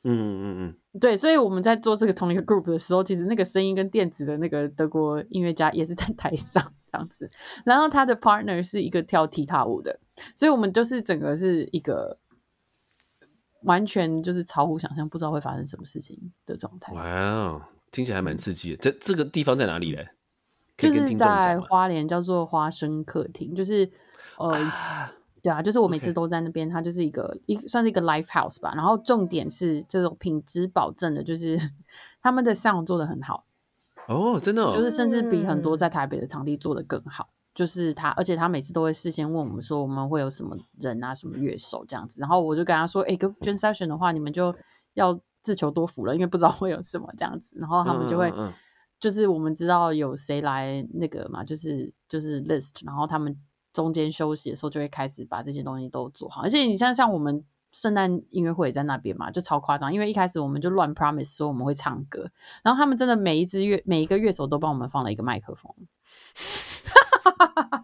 [0.03, 0.57] 嗯嗯
[0.93, 7.29] 嗯对，所以我们在做这个同一个 group 的时候，其实那个声音跟电子的那个德国音乐家也是在 台上这样子，
[7.65, 9.99] 然后他的 partner 是一个跳踢踏舞的，
[10.35, 12.17] 所以我们就是整个是一个
[13.61, 16.95] 完全就是超乎想象，不知道会发生什么事情的状态嗯，。
[16.95, 18.77] 哇哦，听起来还蛮刺激的。
[18.77, 20.09] 这这个地方在哪里嘞？
[20.77, 21.59] 就是在？
[21.59, 23.89] 花莲叫做花生客厅，就是
[24.37, 24.51] 呃，
[25.41, 28.73] 对啊，就是我每次都在那边，它就是一个一算是一个 live house 吧。
[28.75, 31.59] 然后重点是这种品质保证的，就是
[32.21, 33.45] 他们的 sound 做的很好，
[34.07, 37.29] 哦，真的、哦，就是甚至比很多嗯在台北的场地做的更好。
[37.53, 44.51] 就是他，而且他每次都会事先问我们说我们会有什么人啊、什么乐手这样子，然后我就跟他说，哎、跟 Jam Session 的话，你们就
[44.95, 48.53] 要自求多福了，因为不知道会有什么这样子，然后他们就会嗯嗯嗯
[49.03, 53.37] 就是我们知道有谁来那个嘛，就是就是 list，然后他们
[53.73, 56.41] 中间休息的时候就会开始把这些东西都做好。
[56.41, 62.31] 而且你像像我们圣诞音乐会也在那边嘛，就超夸张，因为一开始我们就乱 promise 说我们会唱歌，
[62.63, 65.75] 然后他们真的每一支乐每一个乐手都帮我们放了一个麦克风。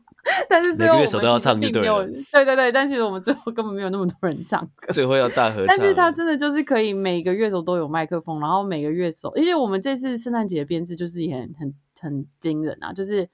[0.49, 4.91] 但是最后每个乐手都要唱就并没有对了对对对，但其实我们最后根本没有那么多人唱歌。
[4.91, 13.29] 最后要大合唱， 但是他真的就是可以每个乐手都有麦克风，然后每个乐手，因为我们这次圣诞节的编制就是也很很很惊人啊，就是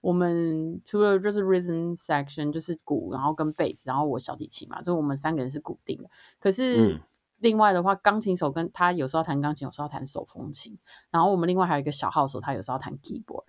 [0.00, 6.10] 我们除了就是 rhythm section 就是鼓，然后跟 bass，然后我小提琴嘛，就我们三个人是固定的。
[6.40, 7.00] 可是嗯
[7.38, 10.78] 另外的话，钢琴手跟他有时候弹钢琴，有时候弹手风琴，
[11.10, 13.44] 然后我们另外还有一个小号手，他有时候弹 keyboard。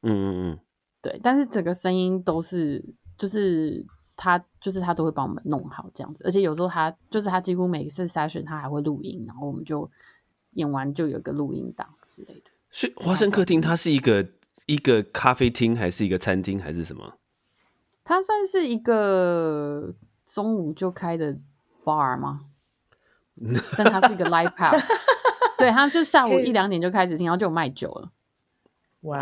[0.00, 0.58] 嗯嗯嗯，
[1.00, 2.84] 对，但是整个声音都是，
[3.16, 3.84] 就是
[4.16, 9.90] 他，就是他都会帮我们弄好这样子，而且有时候他就是他几乎每一次 session 他还会录音，然后我们就
[10.52, 12.50] 演完就有个录音档之类的。
[12.70, 14.28] 所以花生客厅它是一个
[14.66, 17.14] 一个咖啡厅，还是一个餐厅，还是什么？
[18.04, 19.94] 它算是一个
[20.26, 21.38] 中午就开的
[21.84, 22.46] bar 吗？
[23.76, 24.82] 但它是一个 live house，
[25.56, 28.10] 对，它就下午一两点就开始听，然后就有卖酒了，
[29.02, 29.20] 哇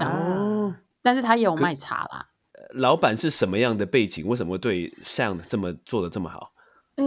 [1.06, 2.26] 但是他也有卖茶啦。
[2.74, 4.26] 老板是什么样的背景？
[4.26, 6.52] 为什么会对 sound 这么做的这么好？
[6.96, 7.04] 呃，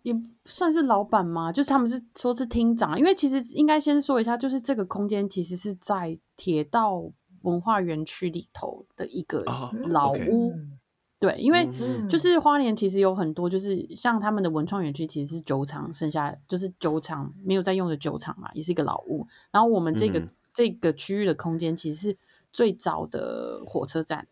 [0.00, 0.14] 也
[0.46, 1.52] 算是老板吗？
[1.52, 7.02] 就是他们是说是厅长，因为其实应该先说一下，就是这个空间其实是在铁道
[7.42, 10.52] 文化园区里头的一个哦老屋。
[10.52, 10.78] 嗯
[11.18, 19.26] 对，因为嗯就是花莲其实有很多，就是像他们的文创园区其实是酒厂剩下，就是酒厂没有在用的酒厂嘛，也是一个老屋。
[19.50, 22.16] 然后我们这个、嗯这个区域的空间其实是
[22.56, 24.26] 最早的火车站。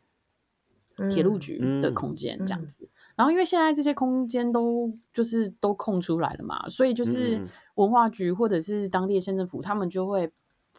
[1.10, 2.88] 铁路局的嗯空间这样嗯子。
[3.16, 10.32] 然后因为现在这些空间都就是都空出来了嘛，所以就是文化局或者是当地的县政府，他们就会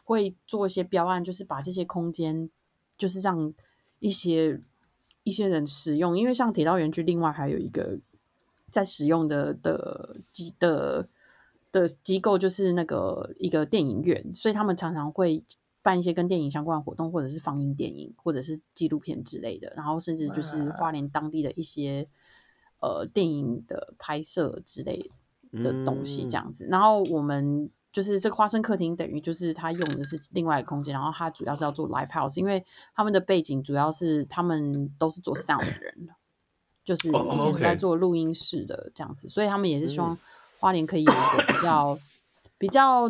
[0.04, 2.48] 会做一些标案，就是把这些空间
[2.96, 3.52] 就是让
[3.98, 4.58] 一些
[5.22, 7.98] 一些人使用，因为像铁道园区，另外还有一个
[8.70, 11.06] 在使用的的机的
[11.70, 15.44] 的机构，就是那个一个电影院，所以他们常常会
[15.86, 22.08] 办一些跟电影相关的活动，或者是放映电影，或者是纪录片之类的，然后甚至就是花莲当地的一些
[22.80, 25.08] 呃电影的拍摄之类
[25.52, 26.66] 的东西这样子。
[26.68, 36.08] 然后我们就是这个花生客厅，等于就是他用的是另外的空间，然后他主要是要做 live house，因为他们的背景主要是他们都是做 sound 的人，
[36.84, 40.18] 就是哦以前是在做录音室的这样子，所以他们也是希望
[40.58, 41.96] 花莲可以有一个比较
[42.58, 43.08] 比较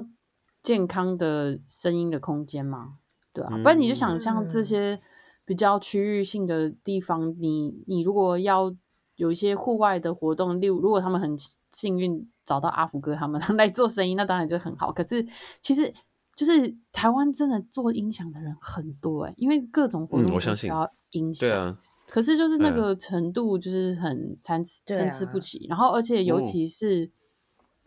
[0.66, 2.94] 健康的声音的空间嘛，
[3.32, 4.64] 对啊，不然你就想象这嗯。
[4.64, 5.00] 些
[5.44, 8.74] 比较区域性的地方，你你如果要
[9.14, 11.38] 有一些户外的活动，例如如果他们很
[11.72, 14.90] 幸运找到阿福哥他们 来做声音，那当然就很好。
[14.92, 15.24] 可是
[15.62, 15.94] 其实
[16.34, 22.74] 就是台湾真的做音响的人很多哎、因为各种活动都嗯我相信需要音响，对啊，可是就是那嗯。
[22.74, 25.30] 个程度就是很参参差啊。
[25.32, 26.42] 不齐，然后而且尤哦。
[26.42, 27.08] 其是、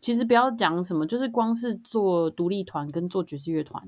[0.01, 3.87] 其实不要讲什么，就是光是做独立团跟做爵士乐团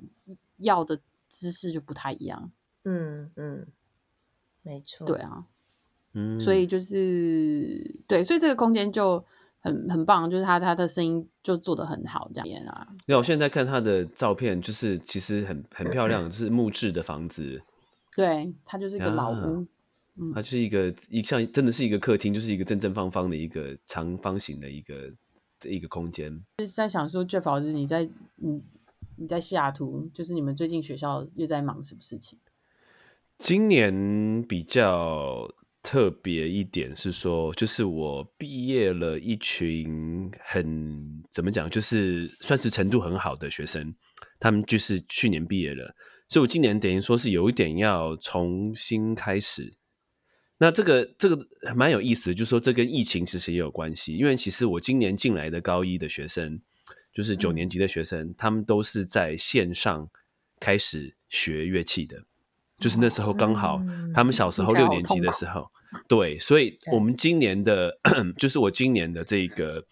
[0.57, 2.51] 要的知识就不太一样，
[2.83, 3.67] 嗯嗯，
[4.63, 5.45] 没错，对啊，
[6.13, 9.23] 嗯，所以就是对，所以这个空间就
[9.61, 12.65] 很很棒，就是他他的声音就做的很好，这样。
[12.67, 17.61] 啊，那我现在看他的照片，就是其实很很漂亮，就是木质的房子，
[18.15, 19.65] 对，它就是一个老啊屋，
[20.33, 25.09] 它就是一个一像真的是一个客厅，就是一个正正方方的一个长方形的一个
[25.61, 26.43] 的一个空间。
[26.57, 28.03] 就是在想说，Jeff 老师你在
[28.35, 28.61] 你
[29.17, 32.37] 你在西雅图，就是你们最近学校又在忙什么事情？
[33.37, 35.47] 今年比较
[35.81, 43.95] 特别一点是说，就是我毕业了一群很怎么讲，就是算是程度很好的学生，
[44.39, 45.95] 他们就是去年毕业了，
[46.29, 49.73] 所以我今年等于说是有一点要重新开始。
[50.63, 56.61] 那这个这个蛮有意思的，就是说这跟疫情其实也有关系，因为其实我今年进来的高一的学生，
[57.11, 60.07] 就是九年级的学生，他们都是在线上
[60.59, 62.23] 开始学乐器的。
[62.77, 63.81] 就是那时候刚好，
[64.13, 65.67] 他们小时候六年级的时候，
[66.07, 67.97] 对，所以我们今年的，
[68.37, 69.83] 就是我今年的这个，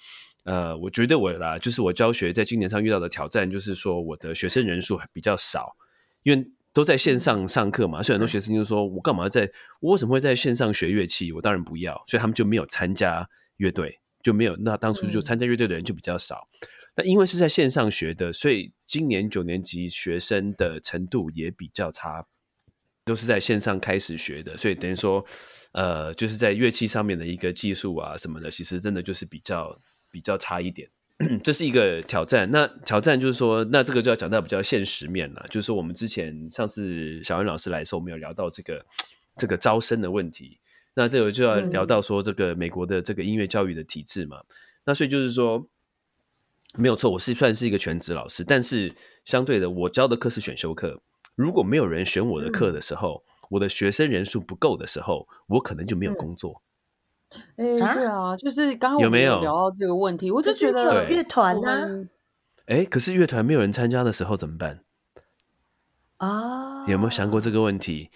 [0.43, 5.76] 呃，我觉得我啦，就是我教学在今年上遇到的挑战，就是说我的学生人数比较少，
[6.22, 9.49] 因为都在线上上课嘛，所以很多学生就说，我干嘛在，
[9.80, 11.32] 我为什么会在线上学乐器？
[11.32, 16.47] 我当然不要，所以他们就没有参加乐队，就没有，那当初就参加乐队的人就比较少。
[16.95, 22.26] 那因为是在线上学的，所以今年九年级学生的程度也比较差。
[23.05, 25.26] 都是在线上开始学的，所以等于说，
[25.72, 29.76] 呃，就是在乐器上面的一个技术啊什么的，其实真的就是比较
[30.11, 30.88] 比较差一点，
[31.43, 32.49] 这是一个挑战。
[32.49, 38.86] 那挑战就是说，那这个就要讲到比较现实面了，就是说我们之前上次小恩老师来的时候，我们有聊到这个
[39.36, 40.59] 这个招生的问题，
[40.93, 44.38] 那这个就要聊到说这个美国的这个音乐教育的体制嘛。
[44.86, 45.67] 那所以就是说，
[46.76, 48.95] 没有错，我是算是一个全职老师，但是
[49.26, 51.01] 相对的，我教的课是选修课。
[51.36, 56.61] 如果没有人选我的课的时候，我的学生人数不够的时候，我可能就没有工作。
[57.57, 62.05] 哎，对啊，就是刚刚有没有聊到这个问题，我就觉得乐团呢？
[62.65, 64.84] 哎，可是乐团没有人参加的时候怎么办？
[66.17, 68.09] 啊，有没有想过这个问题？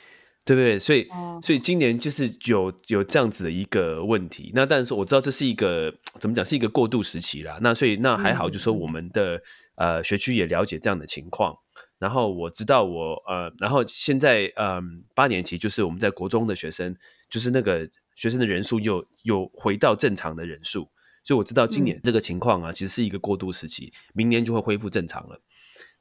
[0.45, 0.77] 对不对？
[0.77, 1.07] 所以，
[1.41, 4.51] 所以今年就是有有这样子的一个问题。
[4.53, 5.89] 那但是我知道这是一个
[6.19, 7.57] 怎么讲，是一个过渡时期啦。
[7.61, 9.41] 那所以那还好，就说我们的
[9.75, 11.55] 呃学区也了解这样的情况。
[11.97, 16.93] 然后我知道我呃，然后现在嗯八年级就是我们在国中的学生，
[17.29, 20.89] 就是那个学生的人数又又回到正常的人数，
[21.23, 25.41] 所以我知道今年这个情况啊，其实是一个过渡时期，明年就会恢复正常了。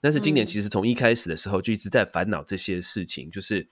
[0.00, 3.68] 但是今年其实从一开始的时候就一直在烦恼这些事情，就是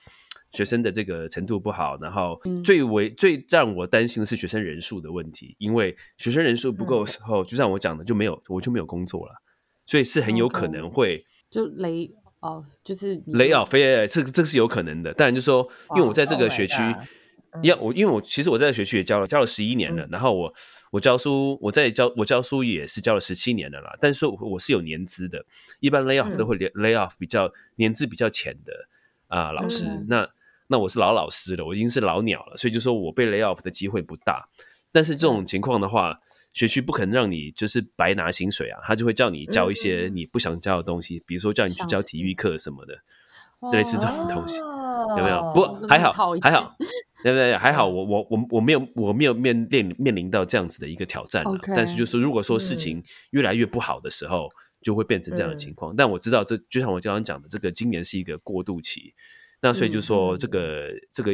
[0.52, 9.34] 学生的这个程度不好，然后最为最让我担心的是学生人数的问题，因为学生人数不够的时候，就像我讲的，就没有我就没有工作了，
[9.84, 12.10] 所以是很有可能会就雷。
[12.40, 15.12] 哦，就是雷奥飞，这个这个是有可能的。
[15.12, 16.76] 当然，就说，因为我在这个学区，
[17.62, 20.06] 要我，因为我其实我在学区也教了教了十一年了。
[20.10, 20.54] 然后我
[20.92, 23.96] 我教书，我在教我教书也是教了十七年了啦。
[24.00, 25.44] 但是说我是有年资的，
[25.80, 28.72] 一般 lay off 都会 lay off 比较年资比较浅的
[29.28, 29.86] 啊老师。
[30.08, 30.28] 那
[30.68, 34.48] 那我是老老师了，我已经是老鸟了，所以就说我被 lay off 的机会不大。
[34.92, 36.20] 但是这种情况的话。
[36.52, 42.98] 学区不可能让你就是白拿薪水啊，他就会叫你教一些你不想教的东西，比如说叫你去教体育课什么的，
[43.72, 45.50] 类似这种东西，有没有？
[45.54, 46.76] 不过还好，还好，
[47.22, 47.56] 对不对？
[47.56, 51.58] 还好，我我我我没有我没有面面面临到这样子的一个挑战了。
[51.66, 54.48] 但是就是如果说事情越来越不好的时候，
[54.82, 55.94] 就会变成这样的情况。
[55.94, 59.14] 但我知道这就像我刚刚讲的，这个今年是一个过渡期，
[59.60, 61.32] 那所以就说这个这个。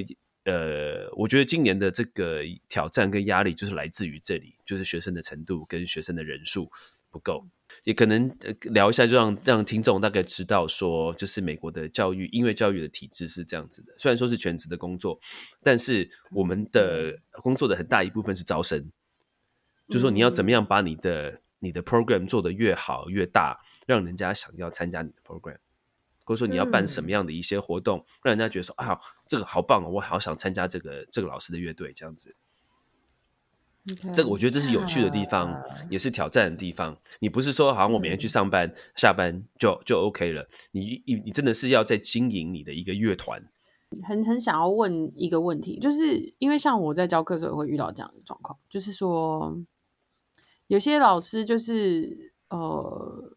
[0.49, 6.71] 呃，我觉得今年的这个挑战跟压力就是来自于这里，就是学生的程度跟学生的人数
[7.11, 7.45] 不够，
[7.87, 8.29] 也可能
[8.63, 13.95] 聊一下，就让让听众大概知道说，就是美国的教育音乐教育的体制是这样子的。
[13.97, 15.21] 虽然说是全职的工作，
[15.63, 18.91] 但是我们的工作的很大一部分是招生，
[19.89, 25.59] 就说你要怎么样把你的你的 program 做得越好越大，让人家想要参加你的 program。
[26.25, 32.35] 或者说你要办什么样的一些活动，让人家觉得说啊，这个好棒哦，我好想参加这个这个老师的乐队这样子。
[34.13, 36.97] 这个我觉得这是有趣的地方，也是挑战的地方。
[37.21, 43.43] 你不是说好像我每天去上班下班就就 OK 了，你你你真的是要在经营你的一个乐团。
[44.03, 49.57] 很很想要问一个问题，就是因为像我在教课的时候会遇到这样的状况，就是说
[50.67, 53.33] 有些老师就是呃。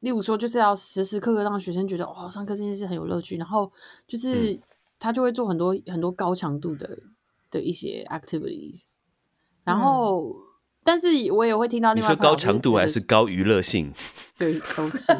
[0.00, 3.70] 例如说，就是要时时刻刻让学生觉得哦，上课这件事很有乐趣，然后
[4.08, 4.58] 就是
[4.98, 6.98] 他就会做很多很多高强度的
[7.50, 8.84] 的一些 activities，
[9.64, 10.34] 然后，
[10.82, 13.92] 但是我也会听到另外你说高强度还是高娱乐性？
[14.38, 15.12] 对，都是。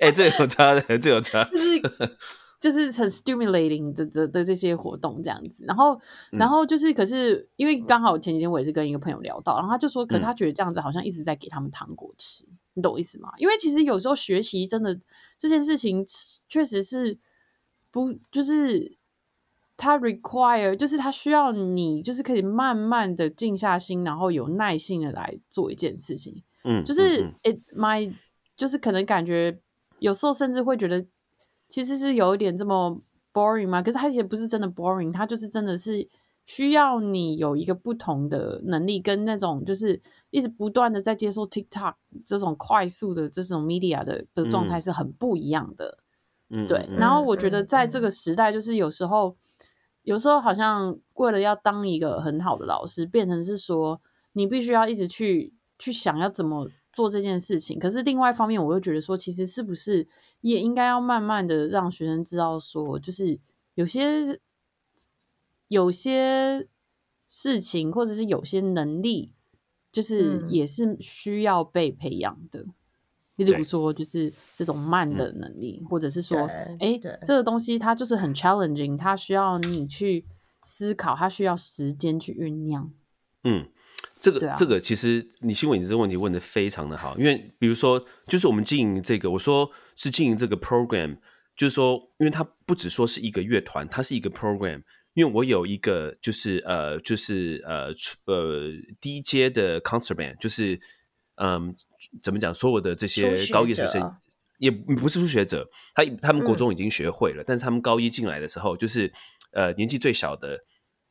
[0.00, 1.44] 哎，这有差的，这有差。
[1.44, 1.80] 就是
[2.60, 12.46] 就是很 stimulating 的的的这些活动这样子，然后然后就是，可是因为刚好前几天我也是跟一个朋友聊到，然后他就说，可是他觉得这样子好像一直在给他们糖果吃。
[12.72, 13.30] 你懂我意思吗？
[13.36, 14.98] 因为其实有时候学习真的
[15.38, 16.06] 这件事情，
[16.48, 17.18] 确实是
[17.90, 18.96] 不就是
[19.76, 26.42] 它 require，就是它需要你就是可以慢慢的静下心，然后有耐心的来做一件事情。
[26.64, 28.12] 嗯，就是 it my
[28.56, 29.58] 就是可能感觉
[29.98, 31.04] 有时候甚至会觉得
[31.68, 33.00] 其实是有一点这么
[33.32, 33.82] boring 嘛？
[33.82, 36.08] 可是它也不是真的 boring，它就是真的是
[36.46, 40.02] 需要你有一个不同的能力跟那种就是。
[40.30, 41.94] 一直不断的在接受 TikTok
[42.26, 45.98] 这种快速的这种 media 的的状态是很不一样的，
[46.50, 46.88] 嗯，对。
[46.96, 49.36] 然后我觉得在这个时代，就是有时候，
[50.04, 54.00] 有时候好像为了要当一个很好的老师，变成是说
[54.32, 57.78] 你必须要一直去去想要怎么做这件事情。
[57.78, 60.06] 可是另外一方面，我又觉得说，其实是不是
[60.42, 63.40] 也应该要慢慢的让学生知道说，就是
[63.74, 64.38] 有些
[65.68, 66.68] 有些
[67.26, 69.32] 事情或者是有些能力，
[69.90, 72.66] 就是嗯也是需要被培养的。
[73.36, 80.24] 例如说，就是这种慢的能力，或者是说，对哎，对这个东西它就是很 challenging，它需要你去
[80.64, 82.92] 思考，它需要时间去酝酿。
[83.42, 83.68] 嗯，
[84.20, 91.18] 这个、这个其实你新闻你这个问题问的非常的好，因为比如说，就是我们经营这个，我说是经营这个 program，
[91.56, 94.82] 就是说，因为它不只说是一个乐团，它是一个 program。
[95.12, 97.86] 因为我有一个就是呃就是呃
[98.26, 100.80] 呃低阶的 concert band，就是
[101.36, 101.72] 嗯
[102.22, 104.16] 怎么讲，所有的这些高一学生者
[104.58, 109.12] 也不是初学者，他他们国中已经学会了，但是他们高一进来的时候，就是
[109.52, 110.64] 呃年纪最小的，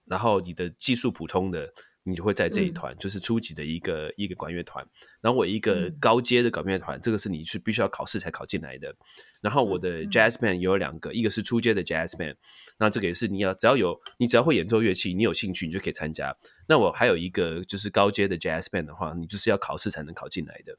[0.05, 1.73] 然后你的技术普通的，
[2.03, 4.85] 你就会在这一嗯团，就是初级的一个一个管乐团。
[5.21, 8.95] 然后我一个嗯高阶的管乐团，这个是你是必须要考试才考进来的。
[9.41, 12.35] 然后我的嗯 jazz band 也有两个，一个是初阶的 jazz band，
[12.77, 16.35] 那这个也是你要只要有你只要会演奏乐器，你有兴趣你就可以参加。
[16.67, 20.77] 那我还有一个就是高阶的 jazz band 的话，你就是要考试才能考进来的。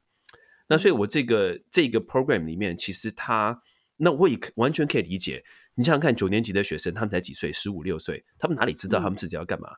[0.66, 3.60] 那所以，我这个这个 program 里面，其实他，
[3.98, 5.44] 那我也可完全可以理解。
[5.74, 9.68] 你想想看，九年级的学生，他们才几岁，十五六岁，他们哪里知道他们自己要干嘛，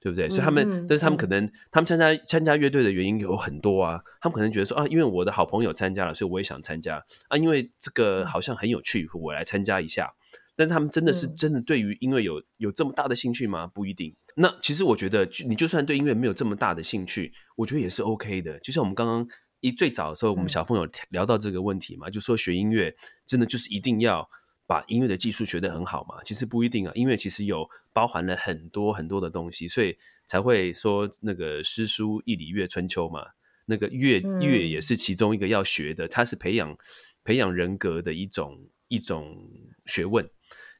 [0.00, 0.28] 对不对？
[0.28, 4.00] 所以他们，嗯但是他们嗯可能，他们参加参加乐队的原因有很多啊。
[4.20, 10.10] 他们可能觉得说啊，因为我的好朋友参加了，所以我也想参加啊，因为这个好像很有趣，我来参加一下。
[10.56, 13.66] 但是他们真的是嗯真的对于音乐有有这么大的兴趣吗？
[13.66, 14.14] 不一定。
[14.36, 18.58] 那其实我觉得，你就算对音乐没有这么大的兴趣，我觉得也是 OK 的。
[18.60, 19.26] 就像我们刚刚
[19.60, 22.94] 一最早的时候，我们嗯小凤有聊到这个问题嘛，就说学音乐
[23.26, 24.28] 真的就是一定要
[24.70, 26.22] 把音乐的技术学得很好嘛？
[26.22, 33.26] 其实不一定啊，音乐其实有包含了很多很多的东西，所以才会说那个诗书易礼乐春秋嘛。
[33.66, 36.78] 那个乐嗯乐也是其中一个要学的，它是培养
[37.24, 39.50] 培养人格的一种一种
[39.86, 40.24] 学问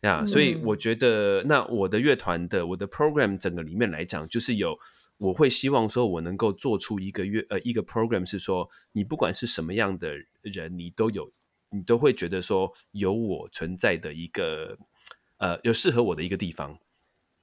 [0.03, 0.25] 呀。
[0.25, 4.79] 所以嗯我觉得，那我的乐团的我的 program 整个里面来讲，就是有
[5.19, 11.33] 我会希望说，我能够做出一个乐呃一个 program，是说你不管是什么样的人，你都有
[11.71, 14.77] 你都会觉得说有我存在的一个
[15.39, 16.79] 呃有适合我的一个地方。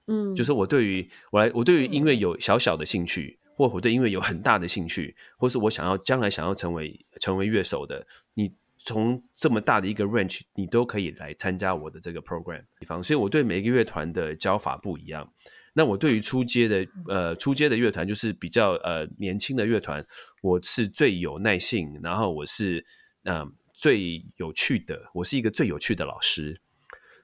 [0.07, 13.03] 嗯，就是我对于我来，我对于音乐有小小的兴趣，或我对音乐有很大的兴趣，或是我想要将来想要成为成为乐手的，你从这么大的一个 range，你都可以来参加我的这个 program 地方。
[13.03, 15.29] 所以我对每一个乐团的教法不一样。
[15.73, 20.05] 那我对于初阶的呃初阶的乐团，就是比较呃年轻的乐团，
[20.41, 22.85] 我是最有耐性，然后我是
[23.23, 26.59] 嗯、呃最有趣的，我是一个最有趣的老师。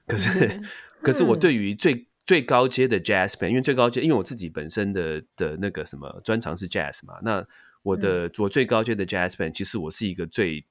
[0.06, 0.60] 可是，
[1.02, 7.44] 可是我对于最最高阶的 jazz band，因为最高阶，因为我自己本身的的那个什么专长是 jazz 嘛，那
[7.82, 10.64] 我的、我最高阶的 jazz band，其实我是一个最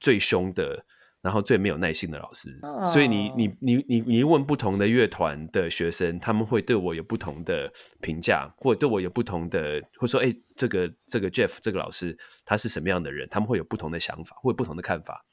[0.00, 0.84] 最凶的，
[1.22, 2.58] 然后最没有耐心的老师。
[2.92, 15.24] 所以你你你你你问不同的乐团的学生，他们会对我有不同的评价，或者对我有不同的，或者说，哎，这个这个 Jeff 这个老师他是什么样的人，他们会有不同的想法，或者不同的看法。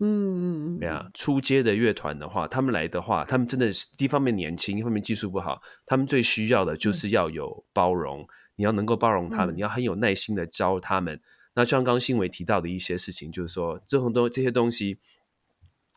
[0.00, 8.24] 嗯嗯嗯，对啊，初阶的乐团的话，他们来的话，他们真的是一方面年轻，一方面技术不好，他们最需要的就是要有包容，
[8.54, 11.20] 你要能够包容他们，嗯你要很有耐心的教他们。
[11.54, 15.00] 那就像刚刚新闻提到的一些事情，就是说这种东这些东西，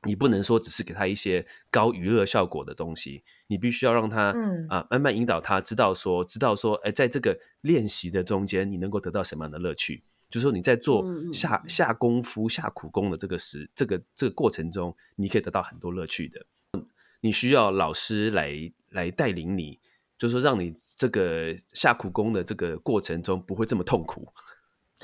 [0.07, 10.03] 你不能说只是给他一些高娱乐效果的东西，你必须要让他嗯啊、慢慢引导他知道说，知道说，哎，在这个练习的中间，你能够得到什么样的乐趣。
[10.29, 16.45] 就是说你在做下下功夫、下苦功的这个时这个这个过程中，你可以得到很多乐趣的。
[17.19, 19.77] 你需要老师来来带领你，
[20.17, 24.33] 就是说让你这个下苦功的这个过程中不会这么痛苦，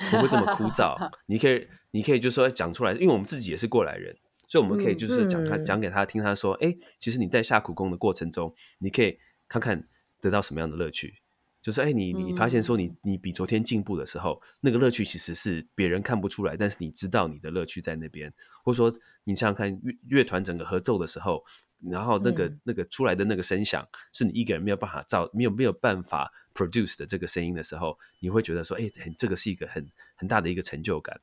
[0.09, 0.95] 不会这么枯燥。
[1.27, 4.15] 你可以你可以就说讲出来，因为我们自己也是过来人，
[4.47, 9.17] 所以我们可以就是讲他、嗯讲给他听，他说，哎，其实你在下苦功的过程中，你可以
[9.47, 9.87] 看看
[10.21, 11.19] 得到什么样的乐趣。
[11.59, 18.33] 就是哎，你你发现说你你比昨天进步的时候，那个乐趣其实是别人看不出来，但是你知道你的乐趣在那边，
[18.63, 18.93] 或者说
[19.25, 21.43] 你想想看乐乐团整个合奏的时候，
[21.81, 29.85] 然后那个、嗯那个出来的那个声响是你一个人没有办法造，没有没有办法 produce 的这个声音的时候，你会觉得说，哎，很这个是一个很
[30.15, 31.19] 很大的一个成就感。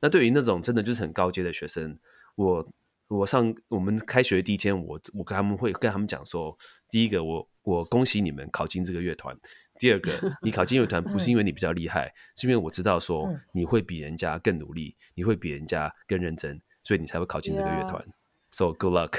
[0.00, 1.96] 那对于那种真的就是很高阶的学生，
[2.34, 2.66] 我
[3.08, 6.56] 我上我们开学第一天，我我跟他们会跟他们讲说，
[6.90, 9.36] 第一个我我恭喜你们考进这个乐团。
[9.80, 10.12] 第二个，
[10.42, 18.04] 你考进乐团不是因为你比较厉害，是因为我知道说嗯你会比人家更努力，你会比人家更认真，所以你才会考进这个乐 Yeah 团。
[18.50, 19.18] So good luck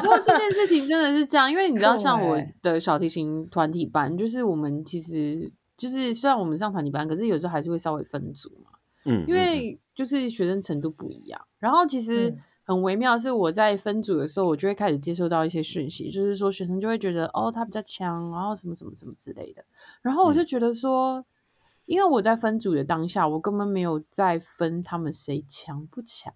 [0.00, 8.69] 不过这件事情真的是这样，因为你知道，像我欸的小提琴团体班，就是我们其实就是虽然我们上团体班，可是有时候还是会稍微分组嘛，
[9.04, 11.40] 嗯，因为就是学生程度不一样。
[11.58, 19.64] 然后其实嗯很微妙，是我在分组的时候，我就会开始接收到一些讯息，就是说学生就会觉得哦他比较强，然后什么什么什么之类的。
[20.02, 21.24] 然后我就觉得说，
[21.86, 26.32] 因为我在分组的当下，我根本没有在分他们谁强不强，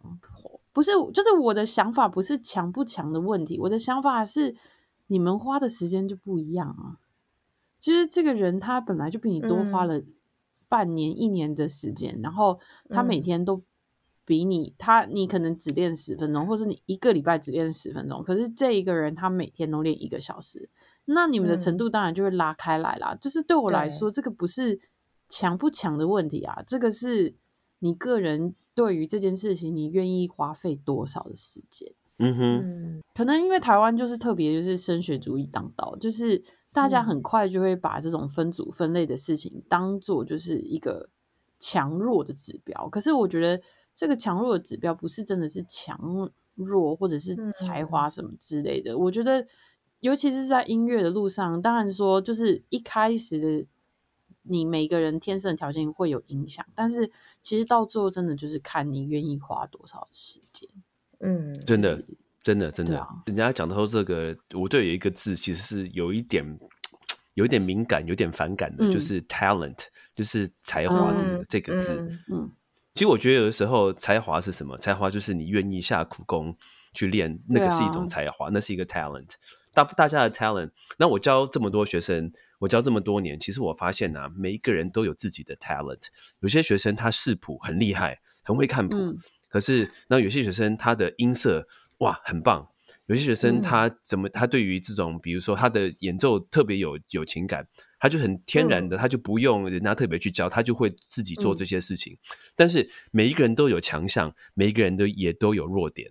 [0.73, 4.57] 不是，就是我的想法不是强不强的问题，我的想法是
[5.07, 6.99] 你们花的时间就不一样啊。
[7.81, 10.03] 就是这个人他本来就比你多花嗯了
[10.75, 12.59] 半年、一年的时间，然后
[12.89, 13.23] 他每嗯。
[13.23, 13.63] 天都
[14.25, 20.69] 比你，他你可能只练十分钟，或是你一个礼拜只练十分钟，可是这一个人他每天都练一个小时，
[21.05, 21.79] 那你们的程嗯。
[21.79, 23.15] 度当然就会拉开来啦。
[23.21, 24.81] 就是对我来说，这个不是
[25.29, 27.37] 强不强的问题啊，这个是
[27.79, 31.93] 你个人对于这件事情你愿意花费多少的时间。
[32.19, 33.01] 嗯哼，嗯。
[33.15, 36.43] 可能因为台湾就是特别就是升学主义当道，就是
[36.75, 41.09] 大家嗯很快就会把这种分组分类的事情当做就是一个
[41.61, 42.89] 强弱的指标。
[42.91, 43.63] 可是我觉得
[43.95, 48.99] 这个强弱的指标不是真的是强弱或者是才华什么之类的。
[48.99, 49.47] 我觉得
[50.01, 53.67] 尤其是在音乐的路上，当然说就是一开始的
[54.43, 57.11] 你每个人天生的条件会有影响，但是
[57.41, 60.69] 其实到最后真的就是看你愿意花多少时间。
[61.21, 62.03] 嗯，真的，
[62.45, 66.57] 真的，真的，啊人家讲到这个，我对有一个字其实是有一点。
[67.37, 69.77] 有一点敏感，有点反感的，嗯就是 talent，
[70.15, 71.95] 就是才华这个、嗯这个字。
[71.97, 72.53] 嗯嗯
[72.95, 74.79] 其实我觉得有的时候才华是什么？
[74.79, 76.57] 才华就是你愿意下苦功
[76.93, 79.31] 去练，那个是一种才华，那是一个 talent。
[79.73, 80.71] 大大家的 talent。
[80.97, 82.31] 那我教这么多学生，
[82.61, 86.03] 我教这么多年，其实我发现啊，每一个人都有自己的 talent。
[86.39, 89.19] 有些学生他视谱很厉害，很会看谱，嗯
[89.49, 91.67] 可是那有些学生他的音色
[91.99, 92.69] 哇很棒。
[93.07, 97.67] 有些学生嗯他怎么，他对于这种，比如说他的演奏特别有有情感，
[97.99, 102.17] 他就很天然的，他就不用人家特别去教，他就会自己做这些事情。
[102.57, 106.11] 但是每一个人都有强项，每一个人都也都有弱点，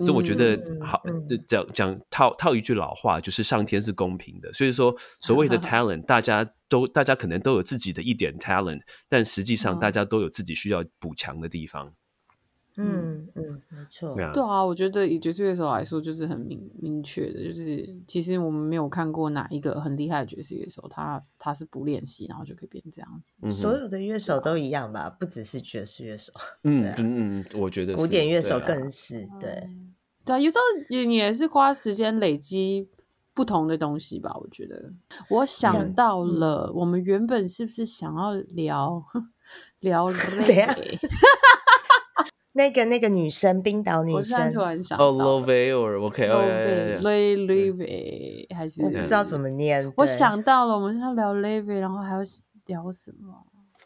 [0.00, 1.02] 所以我觉得嗯好
[1.48, 4.52] 讲讲套套一句老话，就是上天是公平的。
[4.52, 11.94] 所以说， 所谓的 talent，大家都大家可能都有自己的一点 talent，但实际上嗯大家都有自己需要补强的地方。
[12.76, 23.34] 嗯嗯，没错，对啊我觉得以爵士乐手来说，就是很明明确的，就是其实我们没有看过哪一个很厉害的爵士乐手，他他是不练习，然后就可以变这样子。
[23.42, 26.32] 嗯所有的乐手都一样吧，不只是爵士乐手，
[26.64, 29.70] 嗯啊嗯嗯，我觉得是古典乐手更是对。
[30.24, 32.88] 对啊，有时候也也是花时间累积
[33.32, 34.36] 不同的东西吧。
[34.40, 34.92] 我觉得，
[35.30, 39.00] 我想到嗯了，我们原本是不是想要聊
[39.80, 40.98] 聊 等一下 reggae？
[42.56, 49.92] 那个那个女生，冰岛女生，突然想哦到 l o v e or OK，哦 l 呀 e 呀呀 l e l e 还是我不知道怎么念。
[49.96, 52.20] 我想到了，我们是要聊 l e v e 然后还要
[52.66, 53.34] 聊什么？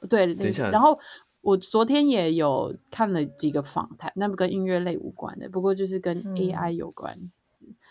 [0.09, 0.99] 对，等一下然后
[1.43, 7.19] 我昨天也有看了几个访谈，那不跟音乐类无关的，不过就是跟嗯 AI 有关。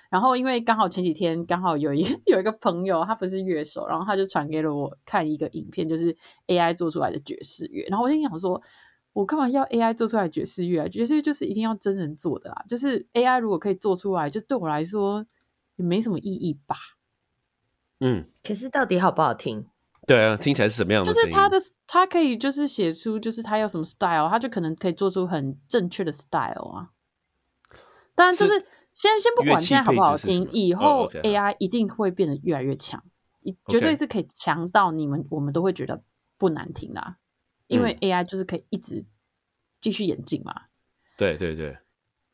[0.10, 6.16] 然后因为刚好前几天刚好有一 有一个朋友，他不是乐手，然后他就传给了我看一个影片，就是
[6.48, 7.86] AI 做出来的爵士乐。
[7.90, 8.60] 然后我就想说，
[9.14, 10.88] 我干嘛要 AI 做出来爵士乐啊？
[10.88, 12.64] 爵士乐就是一定要真人做的啊！
[12.68, 15.26] 就是 AI 如果可以做出来，就对我来说
[15.76, 16.76] 也没什么意义吧。
[18.00, 19.66] 嗯，可是到底好不好听？
[20.08, 21.20] 对啊，听起来是什么样的就？
[21.20, 26.90] 是他的他可以就是写出就是他要什么 style，他就可能可以做出很正确的 style 啊。
[28.16, 33.04] 当然就是是先先不管现在好不好听以后 AI 一定会变得越来越强，
[33.42, 36.02] 一绝对是可以强到你们我们都会觉得
[36.38, 37.18] 不难听啦。
[37.70, 39.06] 因为 AI 就是可以一直
[39.82, 40.54] 继续演进嘛。
[41.18, 41.78] 对对对，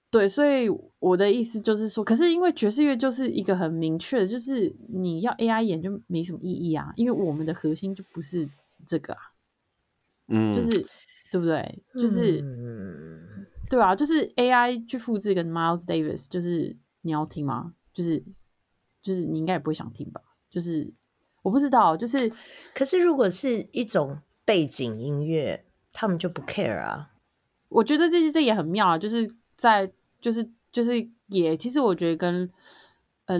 [0.09, 0.67] 对，所以
[0.99, 8.49] 我的意思就是说，可是因为爵士乐就是一个很明确的，就是你要 AI 演就没什么意义啊，因为我们的核心就不是
[8.87, 9.19] 这个啊。
[10.27, 10.87] 嗯，就是
[11.31, 11.83] 对不对？
[11.93, 17.73] 就是、嗯对啊，就是 AI 去复制跟 Miles Davis，就是你要听吗？
[17.93, 18.23] 就是
[19.01, 20.21] 就是你应该也不会想听吧？
[20.51, 20.93] 就是
[21.41, 22.31] 我不知道，就是
[22.75, 27.11] 可是如果是一种背景音乐，他们就不 care 啊。
[27.67, 29.91] 我觉得这这也很妙啊，就是在
[30.21, 32.49] 就是就是也其实我觉得跟
[33.25, 33.37] 呃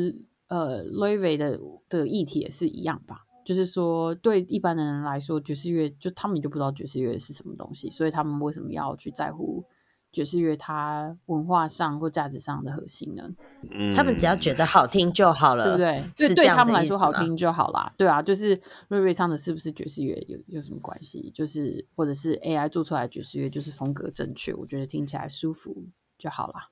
[0.48, 3.22] 呃 l o u i 的的议题也是一样吧。
[3.46, 9.64] 就是说，对一般的人来说，爵士乐就他们就不知道爵士乐是什么东西，所以他们为什么要去在乎
[10.16, 13.30] 爵士乐它文化上或价值上的核心呢？
[13.70, 16.04] 嗯他们只要觉得好听就好了，对不对？
[16.30, 16.74] 是这对他们。
[16.74, 17.94] 来说好听就好啦。
[17.98, 21.32] 对啊，就是瑞瑞唱的是不是爵士乐有有什么关系？
[21.34, 25.86] 就是或者是 AI 做出来爵士乐就是风格正确，我觉得听起来舒服
[26.18, 26.70] 就好啦。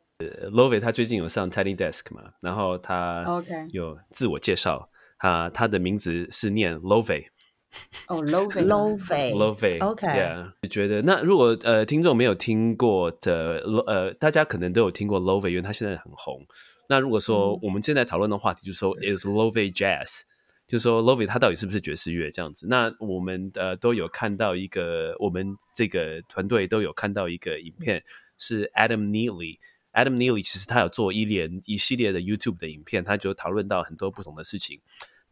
[0.51, 7.25] l o v e 他最近有上 Tiny Desk 嘛，然后他 OK 有自我介绍，他他的名字是念 l o v e
[8.07, 16.45] 哦，low 费 low 费 low 费 OK yeah, 你觉得那如果呃听众没有听过的呃，大家可能都有听过 Lovey，，因为他现在很红。
[16.87, 20.21] 那如果说我们现在讨论的话题就是说 is Lovey jazz，
[20.67, 22.67] 就是说 Lovey 他到底是不是爵士乐这样子？
[22.69, 28.03] 那我们呃都有看到一个，我们这个团队都有看到一个影片，
[28.37, 29.57] 是 Adam Neely。
[29.93, 34.79] Adam Neely 其实他有做一连一系列的 YouTube 的影片，他就讨论到很多不同的事情。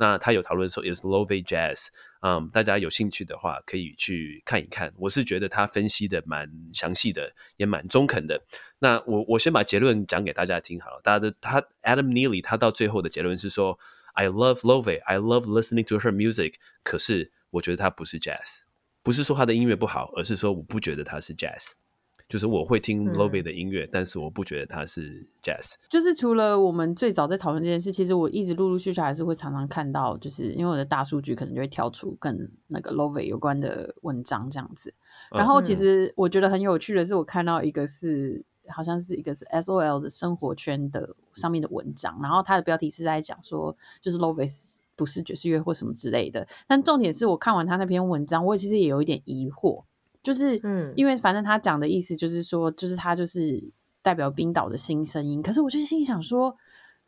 [0.02, 1.90] 那他有讨论说 is low v jazz，
[2.22, 4.92] 嗯，大家有兴趣的话可以去看一看。
[4.98, 8.42] 我是觉得他分析的蛮详细的，也蛮中肯的。
[8.80, 11.02] 那我我先把结论讲给大家听好了。
[11.04, 13.78] 大家的他 Adam Neely 他到最后的结论是说
[14.14, 16.56] ，I love low v，I love listening to her music。
[16.82, 18.62] 可是我觉得他不是 jazz，
[19.04, 21.74] 不是说他的音乐不好，而是说我不觉得他是 jazz。
[22.32, 25.74] 就是我会听 Lovey 的音乐，但是我不觉得它是 Jazz。
[25.90, 34.94] 就是除了我们最早在讨论这件事，其实我一直陆陆续续还是会常常看到，就是因为我的大数据可能就会跳出跟那个 Lovey 有关的文章这样子。
[35.30, 44.50] 然后其实我觉得很有趣的是，我看到一个是好像是一个是 SOL 的生活圈的上面的文章，然后它的标题是在讲说，就是 Lovey
[44.96, 46.48] 不是爵士乐或什么之类的。
[46.66, 49.84] 但重点是我看完他那篇文章，我其实也有一点疑惑。
[50.24, 55.42] 就是，嗯，因为反正他讲的意思就是说，就是他就是代表冰岛的新声音。
[55.42, 56.56] 可是我就心想说，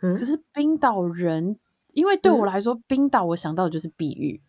[0.02, 1.58] 嗯，可是冰岛人，
[1.94, 4.42] 因为对我来说，冰岛我想到的就是碧玉，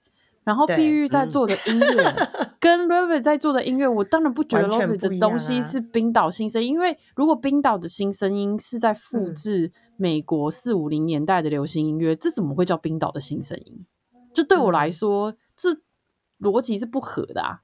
[0.44, 2.14] 然后碧玉在做的音乐
[2.58, 6.70] 跟 r o v e r 在做的音乐，我当然不觉得 r o v e r 的东西是冰岛新声音。
[6.70, 13.84] 因为如果冰岛的新声音是在复制美国四五零年代的流行音乐，这怎么会叫冰岛的新声音？
[14.32, 15.76] 就对我来说，这
[16.40, 17.60] 逻辑是不合的啊。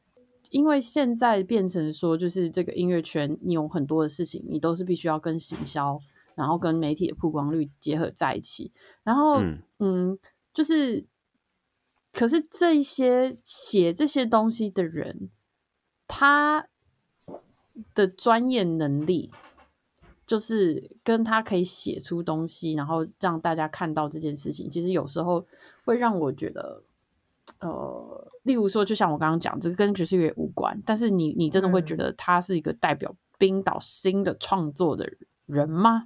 [0.51, 5.99] 因为现在变成说，就是这个音乐圈，你有很多的事情，你都是必须要跟行销，
[6.35, 8.71] 然后跟媒体的曝光率结合在一起。
[9.03, 9.41] 然后，
[9.79, 10.19] 嗯，
[10.53, 11.05] 就是，
[12.13, 15.31] 可是这些写这些东西的人，
[16.07, 16.69] 他
[17.95, 19.31] 的专业能力，
[20.27, 25.47] 就是跟他可以写出东西，然后让大家看到这件事情，其实有时候
[25.85, 26.83] 会让我觉得。
[27.59, 35.07] 呃，例如说，就像我刚刚讲，这个跟爵士乐无关，但是你你真的会觉得他是一个代表冰岛新的创作的
[35.47, 36.05] 人吗？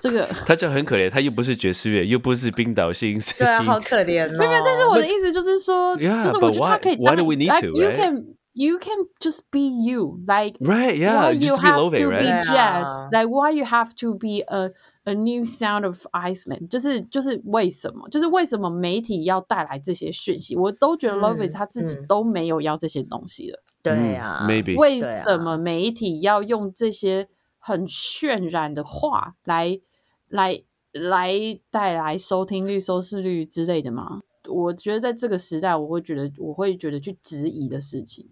[0.00, 4.36] 这个 他就很可怜，他又不是爵士乐，又不是冰岛新声对啊，好可怜哦。
[4.36, 13.28] 没有，但是我的意思就是说，就是我觉得他可以，Why do we need to？You can you can just be you，like right，yeah，you have to be jazz，like
[13.28, 14.72] why you have to be a
[15.08, 18.06] A new sound of Iceland，就是就是为什么？
[18.10, 20.54] 就是为什么媒体要带来这些讯息？
[20.54, 23.62] 我都觉得 Lovitz 他自己都没有要这些东西了。
[23.82, 27.28] 对呀，Maybe 为什么媒体要用这些
[27.58, 29.80] 很渲染的话来
[30.28, 31.32] 来来
[31.70, 34.20] 带来收听率、收视率之类的吗？
[34.46, 38.28] 我觉得在这个时代，我会觉得我会觉得去质疑的事情。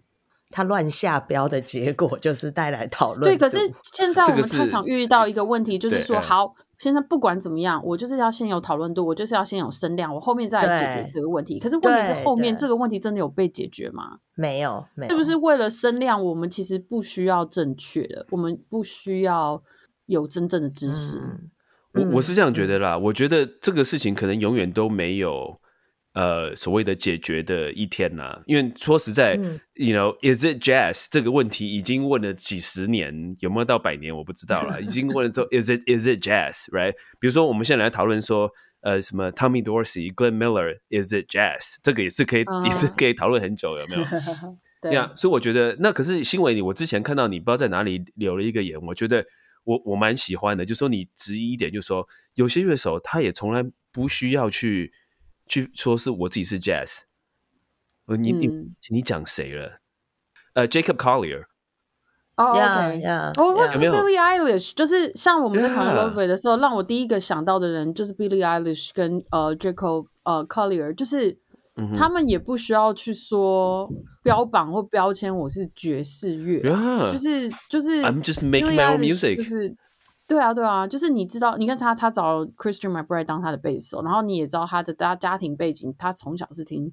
[0.49, 3.29] 他乱下标的结果就是带来讨论。
[3.29, 3.57] 对，可是
[3.93, 11.59] 现在我们太常遇到一个问题，就是说，好，现在不管怎么样，我就是要先有讨论度，我就是要先有声量，我后面再来解决这个问题。
[11.59, 14.17] 可是问题是，后面这个问题真的有被解决吗？
[14.35, 15.09] 没有，没有。
[15.09, 19.61] 是不是为了声量，我们其实不需要正确的，我们不需要
[20.05, 21.19] 有真正的知识？
[21.93, 22.97] 我我是这样觉得啦。
[22.97, 25.59] 我觉得这个事情可能永远都没有。
[26.17, 29.35] 呃，所谓的解决的一天呐，因为说实在
[29.75, 34.81] ，you know，is it jazz 这个问题已经问了几十年，有没有到百年我不知道了。
[34.81, 36.93] 已经问了之后， is it is it jazz，right？
[37.19, 38.51] 比如说，我们现在来讨论说，
[38.81, 41.75] 呃，什么 Tommy Dorsey、Glenn Miller，is it jazz？
[41.83, 44.03] 这个也是可以，也是可以讨论很久，有没有？
[44.81, 49.23] 对呀，所以我觉得，那可是新闻里我之前看到你不知道在哪里留了一个言，我觉得
[49.65, 54.91] 我我蛮喜欢的，就说你质疑一点，就说有些乐手他也从来不需要去。
[55.47, 57.03] 去说是我自己是 Jazz，
[58.05, 58.49] 呃，你你
[58.91, 59.77] 你讲谁了？
[60.53, 61.45] 呃，Jacob Collier。
[62.35, 71.35] 哦，OK，我是 Billie Eilish，就是像我们在讨论 Lovely 的时候，让我第一个想到的人就是 Billie Eilish 跟呃 Jacob 呃 Collier，就是
[71.95, 73.89] 他们也不需要去说
[74.21, 76.61] 标榜或标签我是爵士乐，
[77.11, 79.75] 就是就是 I'm just making my own music，就是。
[80.27, 86.91] 对啊，对啊，就是你知道，你看他，他找 Christian McBride 当他的贝斯手，然后你也知道他的家家庭背景，他从小是听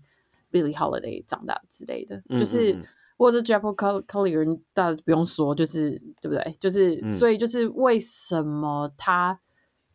[0.52, 2.76] Billie Holiday 长大之类的，就是
[3.18, 3.60] 或者 Jeff
[4.06, 6.56] Collier，大家不用说，就是对不对？
[6.60, 9.36] 就是所以就是为什么他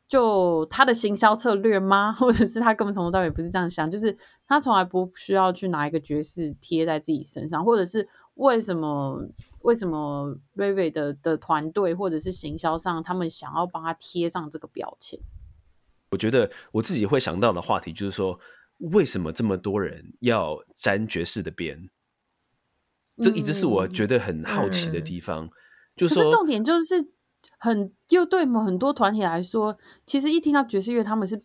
[0.10, 2.12] 就他的行销策略吗？
[2.20, 8.06] 或者是他根本从头到尾不是这样想，就是他从来不需要去拿一个爵士贴在自己身上，或者是。
[8.36, 9.22] 为什么？
[9.62, 15.20] 为什么瑞瑞的的团队或者是行销上，他们想要帮他贴上这个标签？
[16.12, 18.40] 我觉得我自己会想到的话题就是说，
[18.78, 21.90] 为什么这么多人要沾爵士的边？
[23.22, 25.50] 这一直是我觉得很好奇的地方。
[25.96, 27.12] 就是说，重点就是
[27.58, 31.44] 很又对某很多团体来说，其实一听到爵士乐，他们是。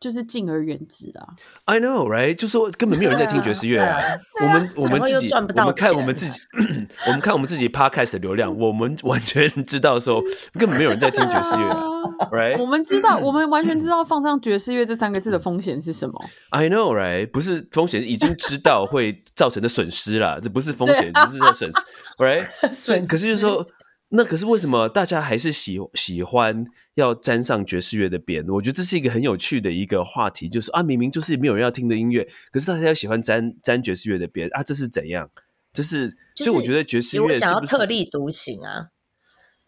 [0.00, 1.36] 就是敬而远之啊
[1.66, 2.34] ！I know, right？
[2.34, 4.00] 就说根本没有人在听爵士乐啊。
[4.40, 6.40] 我们我们自己，我们看我们自己，
[7.06, 10.22] 我们看我们自己 podcast 的流量，我们完全知道说
[10.54, 11.68] 根本没有人在听爵士乐
[12.30, 12.58] ，right？
[12.58, 16.18] 我们知道，我们完全知道放上爵士乐这三个字的风险是什么。
[16.48, 17.26] I know, right？
[17.30, 21.78] 不是风险，已经知道会造成的损失啦，这不是风险，只是在损失
[22.16, 22.46] ，right？
[22.72, 23.66] 损，可是就是说。
[24.12, 28.44] 那可是为什么大家还是喜喜欢要沾上爵士乐的边？
[28.48, 35.30] 我觉得这是一个很有趣的一个话题，就是啊，明明就是没有人要听的音乐，可是大家又喜欢沾沾爵士乐的边啊，这是怎样？
[35.72, 38.88] 就是，所以我觉得爵士乐想要特立独行啊，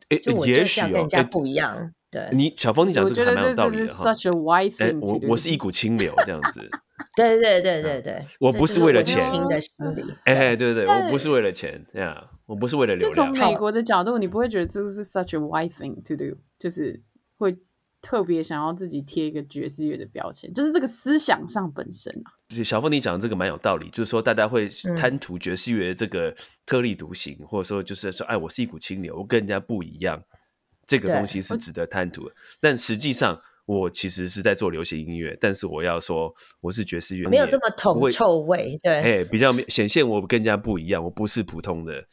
[0.09, 1.93] 诶，也许跟人家不一样。
[2.11, 4.12] 对，你小峰，你讲这个还蛮有道理的哈。
[4.78, 6.61] 哎，我我是一股清流这样子。
[7.16, 9.18] 对对对对对，我不是为了钱
[9.49, 10.03] 的心理。
[10.24, 12.30] 哎，对对对，我不是为了钱呀。
[12.53, 13.32] 我不是为了流量。
[13.32, 17.03] 就从美国的角度，你不会觉得这是 such a white thing to do，就是
[17.38, 17.57] 会
[18.03, 22.28] 特别想要自己贴一个爵士乐的标签，就是这个思想上本身啊。
[22.62, 26.34] 小凤，你讲的这个蛮有道理，就是说大家会贪图爵士乐这个
[26.66, 30.22] 特立独行，或者说就是说，哎，我是一股清流，我跟人家不一样，
[30.86, 32.34] 这个东西是值得贪图的。
[32.61, 36.30] 但实际上，我其实是在做流行音乐，但是我要说
[36.61, 42.05] 我是爵士乐，没有这么铜臭味，对，哎，比较显现我跟人家不一样，我不是普通的。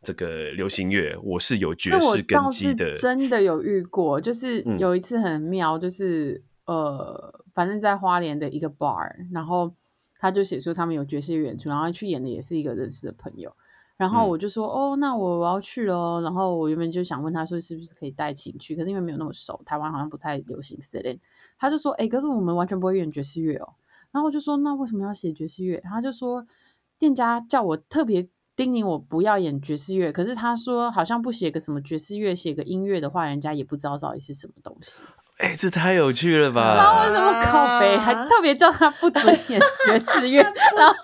[0.00, 2.94] 这个流行乐，我是有爵士根基的。
[2.96, 9.74] 真的有遇过，就是有一次很妙，就是呃，反正在花莲的一个 bar，然后
[10.18, 13.52] 他就写出他们有爵士乐演出，然后去演的也是一个认识的朋友。
[13.96, 16.20] 然后我就说，哦，那我我要去了。
[16.20, 18.76] 然后我原本就想问他说，是不是可以带琴去？
[18.76, 21.20] 可是因为没有那么熟，台湾好像不太流行 s t
[21.58, 23.74] 他就说，哎，可是我们完全不会演爵士乐哦。
[24.12, 25.80] 然后我就说，那为什么要写爵士乐？
[25.80, 26.46] 他就说，
[27.00, 28.28] 店家叫我特别。
[28.58, 35.00] 叮咛我不要演爵士乐，可是他说好像不写个什么爵士乐，写个音乐的话，人家也不知道到底是什么东西。
[35.38, 36.74] 哎，这太有趣了吧！
[36.74, 40.42] 然后为什么靠背还特别叫他不准演爵士乐，
[40.76, 40.94] 然后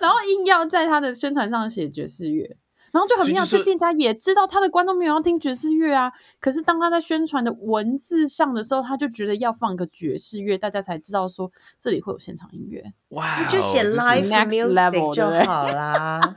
[0.00, 2.56] 然后硬要在他的宣传上写爵士乐，
[2.92, 11.50] 然后就很妙，这店家也知道他的观众没有要听爵士乐啊，可是当他在宣传的文字上的时候，他就觉得要放个爵士乐，大家才知道说
[11.80, 12.84] 这里会有现场音乐。
[13.08, 16.36] 哇，就写 live music 就好啦。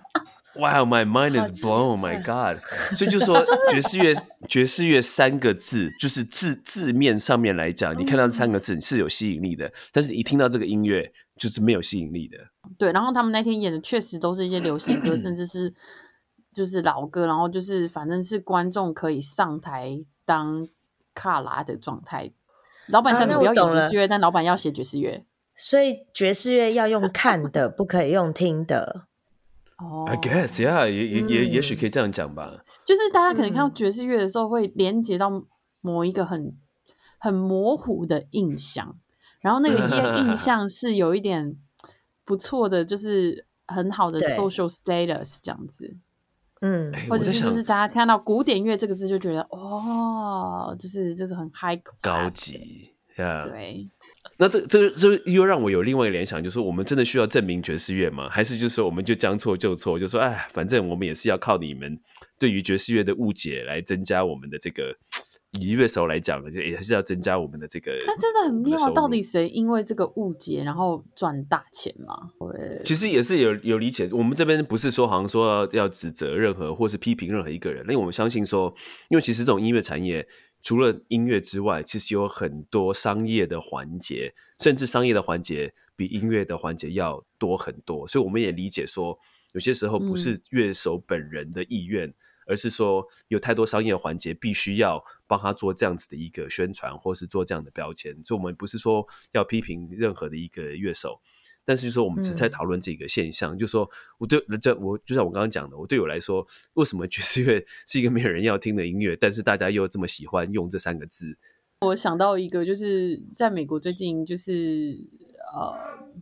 [0.56, 2.00] Wow, my mind is blown.
[2.00, 2.62] My God！
[2.96, 4.14] 所以就说 爵士乐，
[4.48, 12.38] 爵士乐三个字，就是字字面上面来讲，你看到这三个字是有吸引力的，但是一听到这个音乐就是没有吸引力的。
[12.78, 15.74] 对，然后他们那天演的确实都是一些流行歌，甚至是
[16.54, 20.68] 就是老歌，然后就是反正是观众可以上台当
[21.16, 22.32] 卡拉的状态。
[22.90, 25.26] 老板叫你不要演爵士乐，但老板要写爵士乐，
[25.56, 29.08] 所以爵士乐要用看的，不可以用听的。
[30.08, 32.64] I guess, yeah，也也也也许可以这样讲吧。
[32.86, 35.30] 就是大家可能看到爵士乐的时候，会连接到
[35.82, 36.56] 某一个很
[37.20, 38.98] 很模糊的印象，
[39.42, 41.56] 然后那个印印 象是有一点
[42.26, 45.98] 不错的，就是很好的 social status 这样子。
[46.62, 53.90] 嗯，或者是就是大家看到古典乐这个字，就觉得哦，就是就是很 high 高级，yeah，对。
[54.38, 58.28] 那这这这又让我有另外一个联想，就是说我们真的需要证明爵士乐吗？
[58.30, 61.98] 还是就是说我们就将错就错，就说哎，反正我们也是要靠你们
[62.40, 64.96] 对于爵士乐的误解来增加我们的这个
[65.62, 67.92] 以乐手来讲呢，就也是要增加我们的这个。
[68.08, 72.32] 但真的很妙，到底谁因为这个误解然后赚大钱吗？
[72.84, 78.74] 其实也是有有理解，我们这边不是说好像说要指责任何或是批评任何一个人，因为我们相信说，
[79.10, 80.28] 因为其实这种音乐产业。
[80.64, 88.08] 除了音乐之外，其实有很多商业的环节，甚至商业的环节比音乐的环节要多很多。
[88.08, 89.20] 所以我们也理解说，
[89.54, 92.12] 有些时候不是乐手本人的意愿，
[92.48, 98.18] 而是说有太多商业环节必须要帮他做这样子的一个宣传，或是做这样的标签。
[98.24, 101.20] 所以，我们不是说要批评任何的一个乐手。
[101.66, 111.38] 但是就说我们只在讨论这个现象，就说我对这我就像我刚刚讲的，我对我来说，为什么爵士乐是一个没有人要听的音乐，但是大家又这么喜欢用这三个字？
[111.82, 115.00] 我想到一个，就是在美国最近就是
[115.54, 115.74] 呃，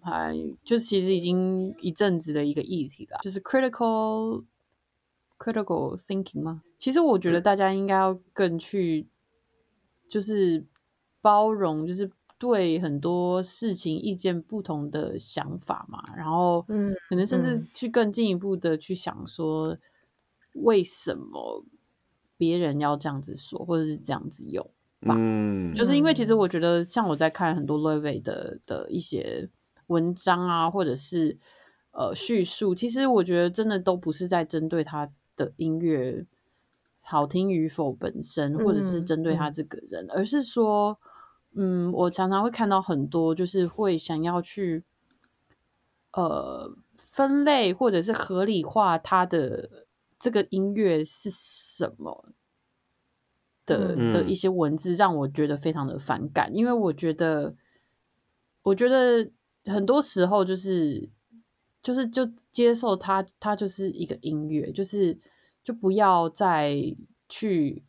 [0.04, 4.44] 还就是其实已经一阵子的一个议题了，就是 critical
[5.40, 6.62] critical thinking 吗？
[6.78, 9.08] 其实我觉得大家应该要更去
[10.08, 10.64] 就是
[11.20, 12.12] 包容，就是。
[12.42, 19.78] 对很多事情意见不同的想法嘛，然后嗯，可能甚至去更进一步的去想说，
[20.54, 21.64] 为什么
[22.38, 24.68] 别人要这样子说，或者是这样子用
[25.02, 25.14] 吧？
[25.16, 29.48] 嗯，就是因为其实我觉得，像我在看很多 Louis 的的一些
[29.86, 31.38] 文章啊，或者是
[31.92, 36.26] 呃叙述，其实我觉得真的都不是在针对他的音乐
[37.02, 39.54] 好听与否本身，或者是嗯针对他嗯。
[39.54, 41.00] 这个人，而是说，
[41.54, 44.84] 嗯，我常常会看到很多就是会想要去
[46.14, 49.86] 呃分类或者是合理化他的
[50.18, 52.30] 这个音乐是什么
[53.66, 57.56] 的、嗯的一些文字，让我觉得非常的反感，因为我觉得，
[58.64, 59.30] 我觉得
[59.66, 61.10] 很多时候就是
[61.84, 65.20] 就是就接受它，它就是一个音乐，就是
[65.64, 66.96] 就不要再
[67.28, 67.84] 去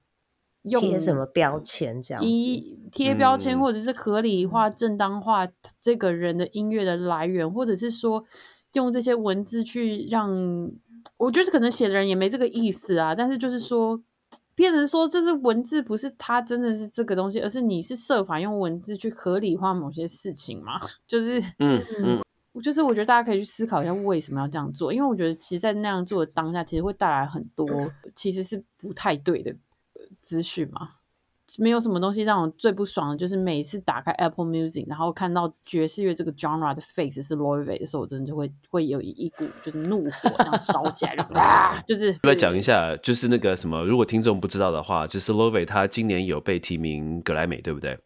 [0.63, 2.29] 用贴什么标签这样子？
[2.29, 5.49] 一贴标签，嗯或者是合理化、正当化
[5.81, 8.25] 这个人的音乐的来源，或者是说
[8.75, 10.31] 用这些文字去让，
[11.17, 14.01] 我觉得可能写的人也没这个意思啊，但是就是说，
[14.55, 20.75] 变成说这是文字不是他真的是这个东西，而是你是设法用文字去合理化某些事情嘛，
[21.09, 22.23] 就是嗯嗯，
[22.63, 27.67] 就是我觉得大家可以去思考一下为什么要这样做，因为我觉得其实，在那样做的当下，其实会带来很多
[28.15, 29.57] 其实是不太对的呃
[30.33, 30.89] 资讯嘛。
[31.59, 47.99] 没有什么东西让我最不爽的，就是每次打开 Apple Music，然后看到爵士乐这个 genre 的 face 是 Way 的时候，我真的就会会有一股就是怒火这样烧起来，就 啊，就是来讲一下，就是那个什么，如果听众不知道的话，就是 Love 他今年有被提名格莱美，对不对？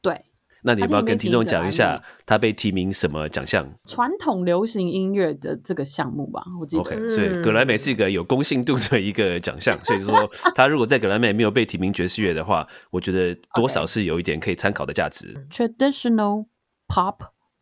[0.00, 0.24] 对
[0.62, 6.82] 那你要不要跟听众讲一下他被提名什么奖项传统流行音乐的这个项目吧，我记得。
[6.82, 15.34] ？OK，所以格莱美是一个有公信度的一个奖项，所以说 他如果在格莱美没有被提名爵士乐的话，我觉得多少是有一点可以参考的价值。
[15.50, 16.46] Traditional
[16.88, 17.18] pop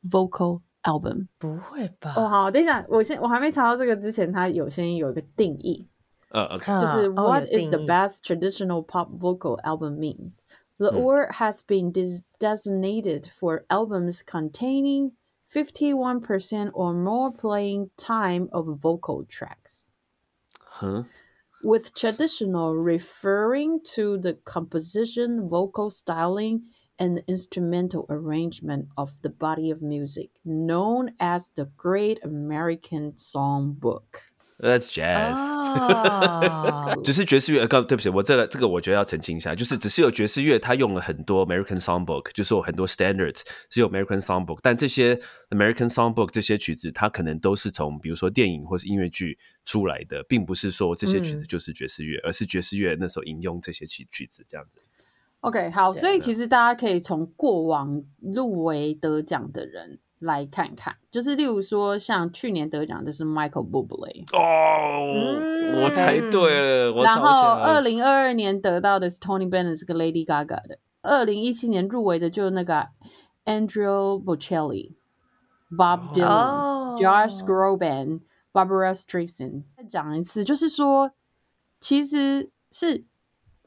[0.09, 1.27] vocal album。
[1.39, 2.15] 不会吧？
[2.17, 5.87] 哦，好，等一下，我先我还没查到这个之前，他有先有一个定义，
[6.31, 10.33] 呃，OK，啊就是哦 What 有 is the best traditional pop vocal album mean?
[10.79, 10.97] The Hmm.
[10.97, 15.13] award has been des- designated for albums containing
[15.49, 19.89] 51% or more playing time of vocal tracks.
[20.59, 21.07] 哼
[21.65, 26.63] ，with traditional referring to the composition, vocal styling,
[26.99, 34.31] and instrumental arrangement of the body of music, known as the Great American Songbook.
[34.59, 35.35] That's jazz。
[35.37, 54.81] 哦， 只是爵士乐，呃，告对不起，我这个这个我觉得要澄清一下，就是只是有爵士乐，它用了很多 American Songbook，就是有很多 standards 是有 American Songbook，但这些 American Songbook 这些曲子，它可能都是从比如说电影或是音乐剧出来的，并不是说这些曲子嗯就是爵士乐，而是爵士乐那时候引用这些曲曲子这样子。
[55.41, 72.89] OK，好，所以其实大家可以从过往入围得奖的人来看看，就是例如说像去年得奖的是 Michael Bublé，哦，我猜对了，我然后强二零二二年得到的是 Tony Bennett 是个 Lady Gaga 的，二零一七年入围的就那个
[73.45, 74.95] Andrew Bocelli、
[75.71, 76.97] Bob Dylan、哦。
[76.99, 78.21] Josh Groban、
[78.55, 79.65] Barbara Streisand。
[79.77, 81.13] 再讲一次，就是说，
[81.79, 83.05] 其实是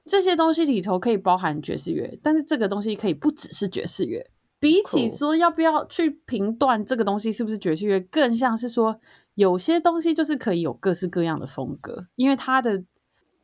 [0.04, 4.28] 这些东西里头可以包含爵士乐，但是这个东西可以不只是爵士乐。
[4.60, 9.00] 比起说要不要去评断这个东西是不是爵士乐，更像是说
[9.36, 12.84] 有些东西就是可以有各式各样的风格，因为它的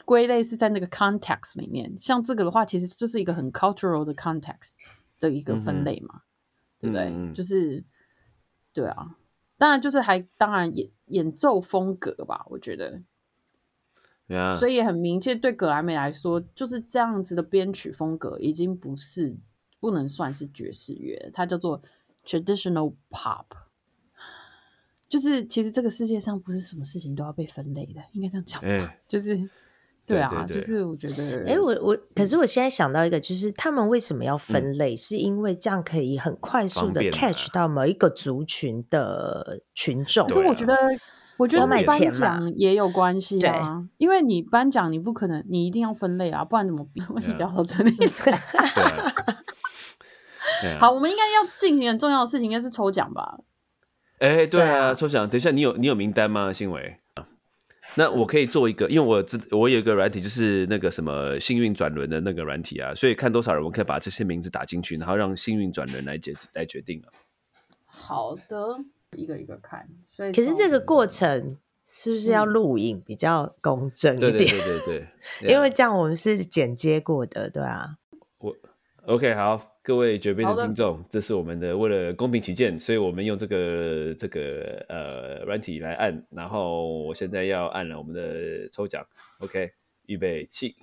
[0.03, 1.93] 归类是在那个 context 里面。
[1.97, 4.76] 像这个的话，其实就是一个很 cultural 的 context
[5.20, 6.22] 的一个分类嘛，
[6.80, 7.05] 对不对？
[7.34, 7.84] 就是
[8.74, 9.16] 对啊，
[9.57, 13.01] 当然就是还当然演演奏风格吧，我觉得，
[14.28, 19.38] 对啊，所以也很明确，对格莱美来说，就是这样子的编曲风格已经不是
[19.86, 21.79] 不能算是爵士乐，它叫做
[22.25, 23.45] traditional pop。
[25.07, 28.67] 就是其实这个世界上不是什么事情都要被分类的，应该这样讲吧。
[28.67, 29.36] 哎，就是
[30.07, 34.97] 对对啊，对对就是我觉得，哎，我我，可是我现在想到一个，就是他们为什么要嗯分类？
[34.97, 40.25] 是因为这样可以很快速的 catch 到某一个族群的群众。
[40.25, 40.75] 啊可是我觉得，
[41.38, 46.99] 我觉得颁奖也有关系啊，因为你颁奖你不可能，你一定要分类啊，不然怎么比？
[47.09, 47.95] 问题聊到这里。
[50.80, 53.38] 好，我们应该要进行很重要的事情，应该是抽奖吧？
[54.20, 56.97] 哎，对对啊，啊抽奖，等一下，你有你有名单吗，新伟？
[57.97, 67.08] 那我可以做一个，因为我知我有一个软体，就是那个什么幸运转轮的那个软体啊，所以看多少人，我可以把这些名字打进去，然后让幸运转轮来决来决定啊。
[67.86, 68.78] 好的，
[69.16, 69.88] 一个一个看。
[70.10, 74.49] 所以可是这个从过程是不是要录影比较公正一对对点？
[74.51, 75.08] 对对对，
[75.41, 77.97] 对啊 因为这样我们是剪接过的，对啊。
[78.39, 78.53] 我
[79.06, 80.63] OK 好，各位绝边好的。
[80.63, 89.05] 的听众，这是我们的为了公平起见，所以我们用这个这个呃软体来按，然后我现在要按了我们的抽奖
[89.41, 89.69] ，OK，
[90.07, 90.73] 预备起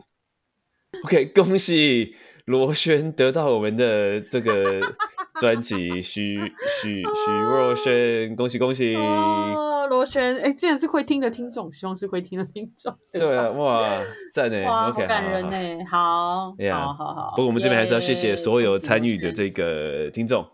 [1.05, 4.81] ，OK，恭喜罗轩得到我们的这个
[5.43, 6.39] 专辑，许
[6.81, 8.95] 许许若瑄，恭喜恭喜！
[8.95, 12.95] 哦，罗璇，哎，竟然是会听的听众，希望是会听的听众。
[13.13, 14.03] 对啊，哇，
[14.33, 17.31] 赞呢 哇，好感人呢，好，好好好。
[17.31, 19.33] 不过我们这边还是要谢谢所有参与的。
[19.33, 20.47] 这个听众。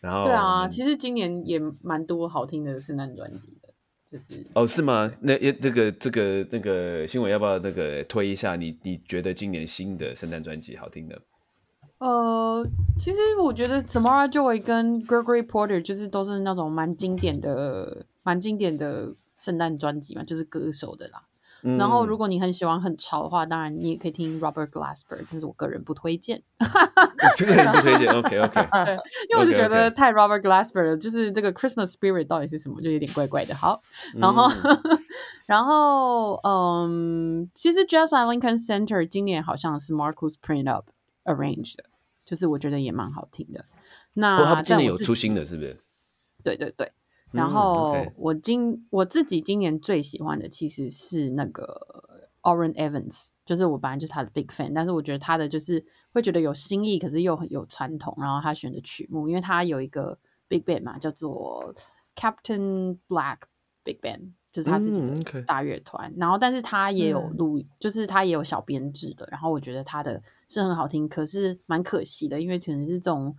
[0.00, 3.68] 然后对啊，其实今年也蛮多好听的圣诞专辑的，
[4.12, 5.10] 就是哦是吗？
[5.20, 8.54] 那也这个这个那个新闻要不要那个推一下？
[8.54, 11.18] 你你觉得今年新的圣诞专辑好听的？
[11.98, 12.66] 呃，
[12.98, 21.22] 其实我觉得 Samara Joy 跟 Gregory Porter 就是都是那种蛮经典的、蛮经典的圣诞专辑嘛，就是歌手的啦。
[21.78, 26.42] 然后，如果果你很喜欢很潮的话，当然你也可以听 Robert Glasper，但是我个人不推荐，
[27.36, 28.60] 这个人不推荐，OK OK，
[29.30, 33.54] 因为我就觉得太 Robert Glasper 了，就是这个 Christmas Spirit 到底是什么，就有点怪怪的。
[33.54, 33.80] 好，
[34.14, 34.98] 然后，嗯
[35.46, 40.90] 然后，嗯，其实 Jazz at Lincoln Center 今年好像是 Marcus Print Up
[41.24, 41.84] arrange 的，
[42.26, 43.64] 就是我觉得也蛮好听的。
[44.12, 45.80] 那、哦，他们今年有出新的，是不是？
[46.42, 46.92] 对对对，
[47.34, 51.64] 然嗯后我今我自己今年最喜欢的其实是那个
[52.42, 58.14] Oren Evans，就是我本来就是他的 big fan，但是我觉得他的就是会觉得有新意，可是又很有传统。
[58.18, 60.16] 然后他选的曲目，因为他有一个
[60.46, 61.74] big band 嘛，叫做
[62.14, 63.38] Captain Black
[63.82, 66.12] Big Band，就是他自己嗯的大乐团。
[66.16, 69.26] 然后，但是他也有嗯录，就是他也有小编制的。
[69.30, 73.34] 然后我觉得他的是很好听，可是蛮可惜的，因为可能是这种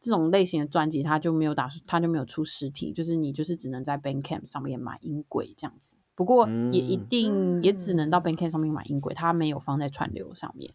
[0.00, 5.96] 这种类型的专辑，它就没有打算，他就没有出实体，就是你就是只能在 Bandcamp 上面买音轨这样子。
[6.14, 7.06] 不过也一嗯。
[7.08, 10.72] 定也只能到 Bandcamp 上面买音轨，它没有放在串流上面。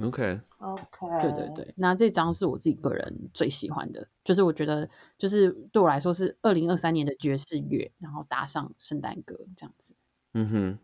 [0.00, 0.80] OK，OK，
[1.20, 9.92] 对对对，那这张是我自己个人最喜欢的，就是我觉得就是对我来说是二零二三年的爵士乐，然后搭上圣诞歌这样子，
[10.32, 10.78] 嗯哼，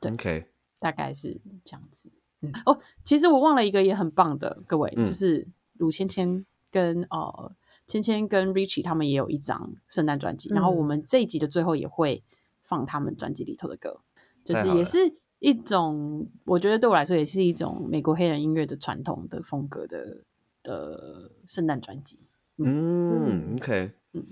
[0.00, 0.46] 对，OK，
[0.80, 2.10] 大概是这样子。
[2.40, 5.06] 嗯哦，其实我忘了一个也很棒的，各位，嗯。
[5.06, 6.44] 就是鲁芊芊
[6.74, 7.52] 跟呃
[7.86, 10.86] 芊芊跟 Richie 他们也有一张圣诞专辑，然后我嗯。
[10.86, 12.24] 们这一集的最后也会
[12.64, 14.00] 放他们专辑里头的歌，
[14.44, 20.24] 就是也是一种我觉得对我来说也是一种美国黑人音乐的传统的风格的
[20.64, 22.18] 的圣诞专辑。
[22.56, 24.26] 嗯，OK，嗯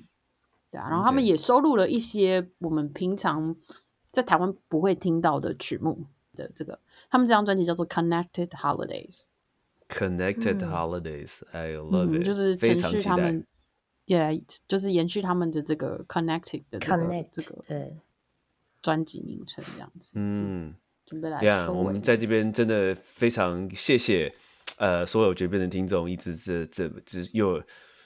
[0.70, 3.54] 对啊，然后他们也收录了一些我们平常
[4.10, 6.80] 在台湾不会听到的曲目的这个，
[7.10, 9.20] 他们这张专辑叫做《Connected Holidays》，
[9.92, 13.10] Connected 嗯 Holidays，I love 嗯，it，就是非承续常期待。
[13.10, 13.46] 他们，
[14.06, 17.96] 也就是延续他们的这个 Connected 的这个 Connect 这个对，
[18.80, 20.74] 专辑名称这样子，嗯，
[21.06, 22.00] 准备来呀，收尾我们。
[22.02, 24.34] 在这边真的非常谢谢
[24.78, 27.62] 呃所有绝变的听众，一直这这这又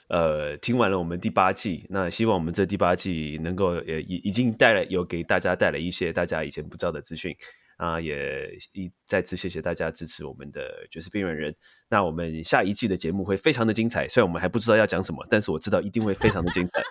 [0.09, 7.35] 呃听完了我们第八季，那希望我们这第八季能够也已已经带来有给大家带来一些大家以前不知道的资讯
[7.77, 11.55] 啊，也一再次谢谢大家支持我们的爵士边缘人。
[11.89, 16.81] 那我们下一季的节目会非常的精彩，虽然我们还不知道要讲什么，但是我知道一定会非常的精彩。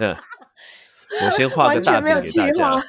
[0.00, 0.16] 嗯，
[1.24, 2.82] 我先画个大全没有计饼给大家划。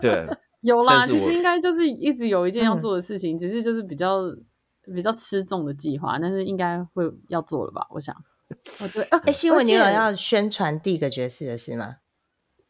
[0.00, 0.26] 对，
[0.62, 4.22] 有啦，其实应该就是一直有一件要嗯做的事情，只是就是比较
[4.94, 7.86] 比较吃重的计划，但是应该会要做了吧？
[7.90, 8.14] 我想，
[8.80, 11.96] 我 对，啊哎，新闻你有要宣传第一个爵士的事吗？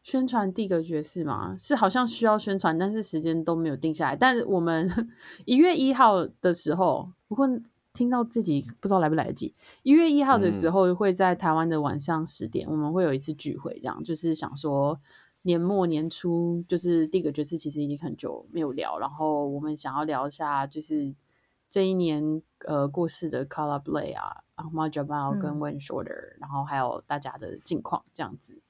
[0.02, 4.16] 宣传第一个爵士嘛，是好像需要宣传，但是时间都没有定下来。
[4.16, 4.90] 但是我们
[5.44, 7.46] 一月一号的时候，不过
[7.92, 9.54] 听到自己不知道来不来得及。
[9.82, 14.98] 一月一号的时嗯候会在台湾的晚上十点，我们会有一次聚会，这样就是想说
[15.42, 21.14] 年末年初，就是第一个爵士其实已经很久没有聊，然后我们想要聊一下，就是
[21.68, 28.60] 这一年呃过世的 Color Play 啊、Ahmad Jamal 跟嗯 Wayne Shorter，、然后还有大家的近况这样子。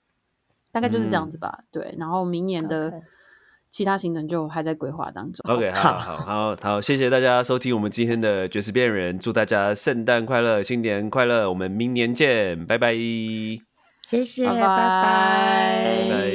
[0.73, 1.95] 大概就是这样子吧，对。
[1.99, 2.93] 然后明年的
[3.69, 5.43] 其他行程就还在规划当中。
[5.53, 12.95] OK，好好好好，谢谢大家收听我们今天的爵士变人，祝大家圣诞快乐，新年快乐，我们明年见，拜拜。
[14.03, 16.30] 谢谢，拜拜拜拜拜